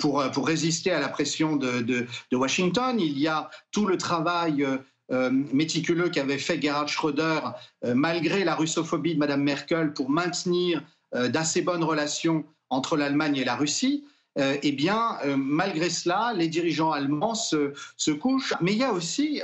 Pour, 0.00 0.28
pour, 0.32 0.48
résister 0.48 0.90
à 0.90 0.98
la 0.98 1.08
pression 1.08 1.54
de, 1.54 2.06
Washington. 2.32 2.98
Il 2.98 3.16
y 3.16 3.28
a 3.28 3.48
tout 3.70 3.86
le 3.86 3.96
travail 3.96 4.66
euh, 5.10 5.30
méticuleux 5.30 6.10
qu'avait 6.10 6.36
fait 6.36 6.60
Gerhard 6.60 6.88
Schröder, 6.88 7.40
euh, 7.84 7.94
malgré 7.94 8.44
la 8.44 8.54
russophobie 8.54 9.14
de 9.14 9.18
Mme 9.18 9.42
Merkel, 9.42 9.94
pour 9.94 10.10
maintenir 10.10 10.82
euh, 11.14 11.28
d'assez 11.28 11.62
bonnes 11.62 11.84
relations 11.84 12.44
entre 12.68 12.98
l'Allemagne 12.98 13.36
et 13.36 13.44
la 13.44 13.56
Russie, 13.56 14.04
eh 14.40 14.70
bien, 14.70 15.18
malgré 15.36 15.90
cela, 15.90 16.32
les 16.32 16.46
dirigeants 16.46 16.92
allemands 16.92 17.34
se, 17.34 17.72
couchent. 18.12 18.54
Mais 18.60 18.70
il 18.70 18.78
y 18.78 18.84
a 18.84 18.92
aussi 18.92 19.42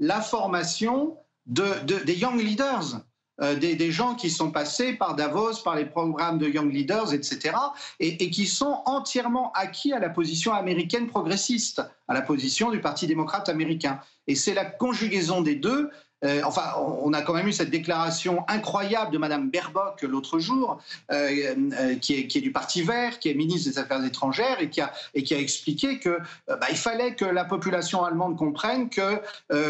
la 0.00 0.20
formation 0.20 1.16
de, 1.46 1.64
des 1.84 2.14
young 2.14 2.40
leaders. 2.40 3.02
Des, 3.42 3.90
gens 3.90 4.14
qui 4.14 4.30
sont 4.30 4.50
passés 4.50 4.92
par 4.94 5.16
Davos, 5.16 5.62
par 5.64 5.74
les 5.74 5.84
programmes 5.84 6.38
de 6.38 6.48
Young 6.48 6.72
Leaders, 6.72 7.12
etc., 7.12 7.56
et, 7.98 8.22
et, 8.24 8.30
qui 8.30 8.46
sont 8.46 8.82
entièrement 8.86 9.52
acquis 9.52 9.92
à 9.92 9.98
la 9.98 10.08
position 10.08 10.52
américaine 10.52 11.08
progressiste, 11.08 11.82
à 12.08 12.14
la 12.14 12.22
position 12.22 12.70
du 12.70 12.80
Parti 12.80 13.06
démocrate 13.06 13.48
américain. 13.48 14.00
Et 14.26 14.34
c'est 14.34 14.54
la 14.54 14.64
conjugaison 14.64 15.42
des 15.42 15.56
deux. 15.56 15.90
Euh, 16.24 16.40
enfin, 16.44 16.74
on 16.78 17.12
a 17.12 17.22
quand 17.22 17.34
même 17.34 17.48
eu 17.48 17.52
cette 17.52 17.70
déclaration 17.70 18.44
incroyable 18.48 19.12
de 19.12 19.18
Madame 19.18 19.50
Baerbock 19.50 20.02
l'autre 20.02 20.38
jour, 20.38 20.80
euh, 21.10 21.54
euh, 21.80 21.96
qui, 21.96 22.14
est, 22.14 22.40
du 22.40 22.52
Parti 22.52 22.82
Vert, 22.82 23.18
qui 23.18 23.28
est 23.28 23.34
ministre 23.34 23.70
des 23.70 23.78
Affaires 23.78 24.04
étrangères 24.04 24.60
et 24.60 24.70
qui 24.70 24.80
a, 24.80 24.92
a 25.14 25.36
expliqué 25.36 25.98
que 25.98 26.18
bah, 26.46 26.66
il 26.70 26.76
fallait 26.76 27.14
que 27.14 27.24
la 27.24 27.44
population 27.44 28.04
allemande 28.04 28.36
comprenne 28.36 28.88
que 28.88 29.20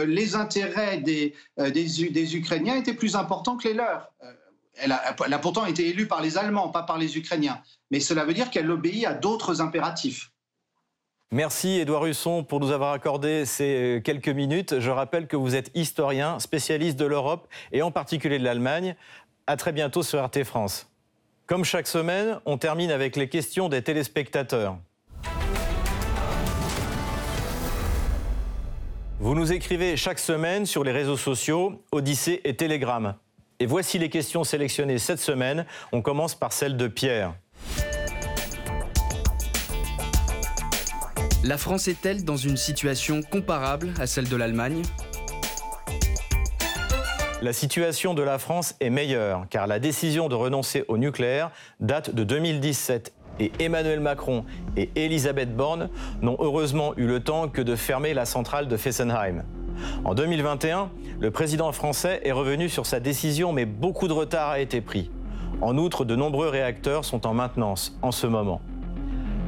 les 0.04 0.34
intérêts 0.34 0.98
des, 0.98 1.34
Ukrainiens 2.36 2.76
étaient 2.76 2.94
plus 2.94 3.16
importants 3.16 3.56
que 3.56 3.68
les 3.68 3.74
leurs. 3.74 4.10
elle 4.76 4.92
a, 4.92 5.38
pourtant 5.38 5.66
été 5.66 5.88
élue 5.88 6.06
par 6.06 6.22
les 6.22 6.38
Allemands, 6.38 6.68
pas 6.68 6.82
par 6.82 6.98
les 6.98 7.16
Ukrainiens. 7.16 7.60
Mais 7.90 8.00
cela 8.00 8.24
veut 8.24 8.34
dire 8.34 8.50
qu'elle 8.50 8.70
obéit 8.70 9.06
à 9.06 9.14
d'autres 9.14 9.60
impératifs. 9.60 10.31
Merci 11.34 11.80
Édouard 11.80 12.04
Husson 12.04 12.44
pour 12.44 12.60
nous 12.60 12.72
avoir 12.72 12.92
accordé 12.92 13.46
ces 13.46 14.02
quelques 14.04 14.28
minutes. 14.28 14.80
Je 14.80 14.90
rappelle 14.90 15.26
que 15.26 15.34
vous 15.34 15.56
êtes 15.56 15.70
historien, 15.74 16.38
spécialiste 16.38 16.98
de 16.98 17.06
l'Europe 17.06 17.48
et 17.72 17.80
en 17.80 17.90
particulier 17.90 18.38
de 18.38 18.44
l'Allemagne. 18.44 18.96
À 19.46 19.56
très 19.56 19.72
bientôt 19.72 20.02
sur 20.02 20.22
RT 20.22 20.44
France. 20.44 20.92
Comme 21.46 21.64
chaque 21.64 21.86
semaine, 21.86 22.38
on 22.44 22.58
termine 22.58 22.90
avec 22.90 23.16
les 23.16 23.30
questions 23.30 23.70
des 23.70 23.80
téléspectateurs. 23.80 24.76
Vous 29.18 29.34
nous 29.34 29.54
écrivez 29.54 29.96
chaque 29.96 30.18
semaine 30.18 30.66
sur 30.66 30.84
les 30.84 30.92
réseaux 30.92 31.16
sociaux, 31.16 31.82
Odyssée 31.92 32.42
et 32.44 32.56
Telegram. 32.56 33.14
Et 33.58 33.64
voici 33.64 33.98
les 33.98 34.10
questions 34.10 34.44
sélectionnées 34.44 34.98
cette 34.98 35.20
semaine. 35.20 35.64
On 35.92 36.02
commence 36.02 36.34
par 36.34 36.52
celle 36.52 36.76
de 36.76 36.88
Pierre. 36.88 37.32
La 41.44 41.58
France 41.58 41.88
est-elle 41.88 42.24
dans 42.24 42.36
une 42.36 42.56
situation 42.56 43.20
comparable 43.20 43.88
à 43.98 44.06
celle 44.06 44.28
de 44.28 44.36
l'Allemagne? 44.36 44.82
La 47.42 47.52
situation 47.52 48.14
de 48.14 48.22
la 48.22 48.38
France 48.38 48.76
est 48.78 48.90
meilleure 48.90 49.46
car 49.50 49.66
la 49.66 49.80
décision 49.80 50.28
de 50.28 50.36
renoncer 50.36 50.84
au 50.86 50.98
nucléaire 50.98 51.50
date 51.80 52.14
de 52.14 52.22
2017 52.22 53.12
et 53.40 53.50
Emmanuel 53.58 53.98
Macron 53.98 54.44
et 54.76 54.90
Elisabeth 54.94 55.56
Borne 55.56 55.90
n'ont 56.20 56.36
heureusement 56.38 56.94
eu 56.96 57.08
le 57.08 57.18
temps 57.18 57.48
que 57.48 57.60
de 57.60 57.74
fermer 57.74 58.14
la 58.14 58.24
centrale 58.24 58.68
de 58.68 58.76
Fessenheim. 58.76 59.42
En 60.04 60.14
2021, 60.14 60.92
le 61.18 61.30
président 61.32 61.72
français 61.72 62.20
est 62.22 62.30
revenu 62.30 62.68
sur 62.68 62.86
sa 62.86 63.00
décision, 63.00 63.52
mais 63.52 63.66
beaucoup 63.66 64.06
de 64.06 64.12
retard 64.12 64.50
a 64.50 64.60
été 64.60 64.80
pris. 64.80 65.10
En 65.60 65.76
outre, 65.76 66.04
de 66.04 66.14
nombreux 66.14 66.48
réacteurs 66.48 67.04
sont 67.04 67.26
en 67.26 67.34
maintenance 67.34 67.98
en 68.00 68.12
ce 68.12 68.28
moment. 68.28 68.60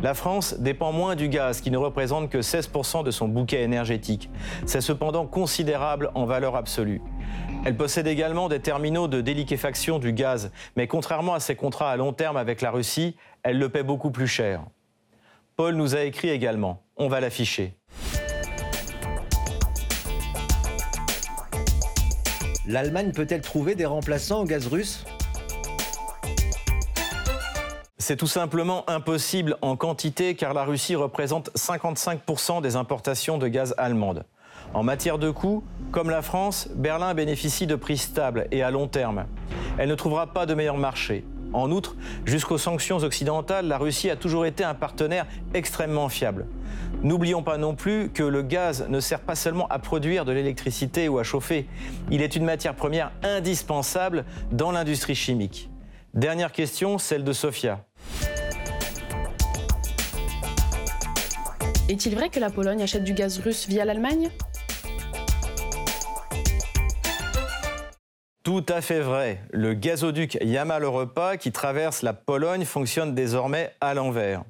La 0.04 0.12
France 0.12 0.56
dépend 0.58 0.92
moins 0.92 1.16
du 1.16 1.30
gaz, 1.30 1.62
qui 1.62 1.70
ne 1.70 1.78
représente 1.78 2.28
que 2.28 2.36
16% 2.36 3.04
de 3.04 3.10
son 3.10 3.26
bouquet 3.26 3.62
énergétique. 3.62 4.28
C'est 4.66 4.82
cependant 4.82 5.26
considérable 5.26 6.10
en 6.14 6.26
valeur 6.26 6.56
absolue. 6.56 7.00
Elle 7.64 7.74
possède 7.74 8.06
également 8.06 8.50
des 8.50 8.60
terminaux 8.60 9.08
de 9.08 9.22
déliquéfaction 9.22 9.98
du 9.98 10.12
gaz, 10.12 10.50
mais 10.76 10.86
contrairement 10.86 11.32
à 11.32 11.40
ses 11.40 11.56
contrats 11.56 11.90
à 11.90 11.96
long 11.96 12.12
terme 12.12 12.36
avec 12.36 12.60
la 12.60 12.70
Russie, 12.70 13.16
elle 13.42 13.58
le 13.58 13.70
paie 13.70 13.82
beaucoup 13.82 14.10
plus 14.10 14.26
cher. 14.26 14.60
Paul 15.56 15.74
nous 15.74 15.96
a 15.96 16.02
écrit 16.02 16.28
également. 16.28 16.82
On 16.98 17.08
va 17.08 17.20
l'afficher. 17.20 17.72
L'Allemagne 22.66 23.12
peut-elle 23.12 23.40
trouver 23.40 23.74
des 23.74 23.86
remplaçants 23.86 24.42
au 24.42 24.44
gaz 24.44 24.66
russe? 24.66 25.06
C'est 28.04 28.16
tout 28.16 28.26
simplement 28.26 28.84
impossible 28.86 29.56
en 29.62 29.76
quantité 29.76 30.34
car 30.34 30.52
la 30.52 30.64
Russie 30.64 30.94
représente 30.94 31.50
55% 31.56 32.60
des 32.60 32.76
importations 32.76 33.38
de 33.38 33.48
gaz 33.48 33.74
allemandes. 33.78 34.24
En 34.74 34.82
matière 34.82 35.18
de 35.18 35.30
coûts, 35.30 35.64
comme 35.90 36.10
la 36.10 36.20
France, 36.20 36.68
Berlin 36.74 37.14
bénéficie 37.14 37.66
de 37.66 37.76
prix 37.76 37.96
stables 37.96 38.46
et 38.50 38.62
à 38.62 38.70
long 38.70 38.88
terme. 38.88 39.24
Elle 39.78 39.88
ne 39.88 39.94
trouvera 39.94 40.26
pas 40.26 40.44
de 40.44 40.52
meilleur 40.52 40.76
marché. 40.76 41.24
En 41.54 41.70
outre, 41.70 41.96
jusqu'aux 42.26 42.58
sanctions 42.58 42.98
occidentales, 42.98 43.68
la 43.68 43.78
Russie 43.78 44.10
a 44.10 44.16
toujours 44.16 44.44
été 44.44 44.64
un 44.64 44.74
partenaire 44.74 45.26
extrêmement 45.54 46.10
fiable. 46.10 46.44
N'oublions 47.02 47.42
pas 47.42 47.56
non 47.56 47.74
plus 47.74 48.10
que 48.10 48.22
le 48.22 48.42
gaz 48.42 48.86
ne 48.86 49.00
sert 49.00 49.20
pas 49.20 49.34
seulement 49.34 49.66
à 49.68 49.78
produire 49.78 50.26
de 50.26 50.32
l'électricité 50.32 51.08
ou 51.08 51.18
à 51.18 51.22
chauffer, 51.22 51.66
il 52.10 52.20
est 52.20 52.36
une 52.36 52.44
matière 52.44 52.74
première 52.74 53.12
indispensable 53.22 54.26
dans 54.52 54.72
l'industrie 54.72 55.14
chimique. 55.14 55.70
Dernière 56.14 56.52
question, 56.52 56.98
celle 56.98 57.24
de 57.24 57.32
Sofia. 57.32 57.84
Est-il 61.88 62.14
vrai 62.14 62.30
que 62.30 62.40
la 62.40 62.50
Pologne 62.50 62.82
achète 62.82 63.04
du 63.04 63.12
gaz 63.12 63.38
russe 63.38 63.68
via 63.68 63.84
l'Allemagne? 63.84 64.30
Tout 68.42 68.64
à 68.68 68.80
fait 68.80 69.00
vrai. 69.00 69.40
Le 69.52 69.74
gazoduc 69.74 70.38
Yamal-Europa 70.42 71.36
qui 71.36 71.52
traverse 71.52 72.02
la 72.02 72.12
Pologne 72.12 72.64
fonctionne 72.64 73.14
désormais 73.14 73.72
à 73.80 73.94
l'envers 73.94 74.44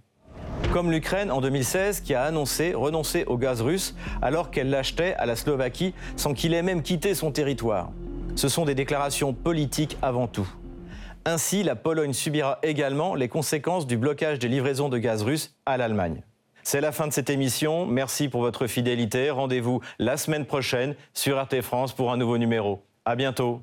comme 0.75 0.91
l'Ukraine 0.91 1.31
en 1.31 1.41
2016 1.41 2.01
qui 2.01 2.15
a 2.15 2.25
annoncé 2.25 2.75
renoncer 2.75 3.25
au 3.27 3.39
gaz 3.39 3.61
russe 3.61 3.95
alors 4.21 4.51
qu'elle 4.51 4.71
l'achetait 4.71 5.15
à 5.15 5.25
la 5.25 5.37
Slovaquie 5.37 5.95
sans 6.17 6.35
qu'il 6.35 6.53
ait 6.53 6.63
même 6.63 6.83
quitté 6.83 7.15
son 7.15 7.31
territoire. 7.31 7.93
Ce 8.35 8.49
sont 8.49 8.65
des 8.65 8.75
déclarations 8.75 9.33
politiques 9.33 9.97
avant 10.03 10.27
tout. 10.27 10.49
Ainsi, 11.27 11.63
la 11.63 11.75
Pologne 11.75 12.13
subira 12.13 12.59
également 12.63 13.15
les 13.15 13.29
conséquences 13.29 13.87
du 13.87 13.97
blocage 13.97 14.39
des 14.39 14.49
livraisons 14.49 14.91
de 14.91 14.99
gaz 14.99 15.23
russe 15.23 15.55
à 15.65 15.77
l'Allemagne. 15.77 16.23
C'est 16.63 16.81
la 16.81 16.93
fin 16.93 17.07
de 17.07 17.13
cette 17.13 17.31
émission. 17.31 17.87
Merci 17.87 18.29
pour 18.29 18.41
votre 18.41 18.67
fidélité. 18.67 19.31
Rendez-vous 19.31 19.81
la 19.99 20.17
semaine 20.17 20.47
prochaine 20.47 20.95
sur 21.13 21.43
RT 21.43 21.63
France 21.63 21.93
pour 21.93 22.13
un 22.13 22.17
nouveau 22.17 22.39
numéro. 22.39 22.83
À 23.05 23.17
bientôt. 23.17 23.63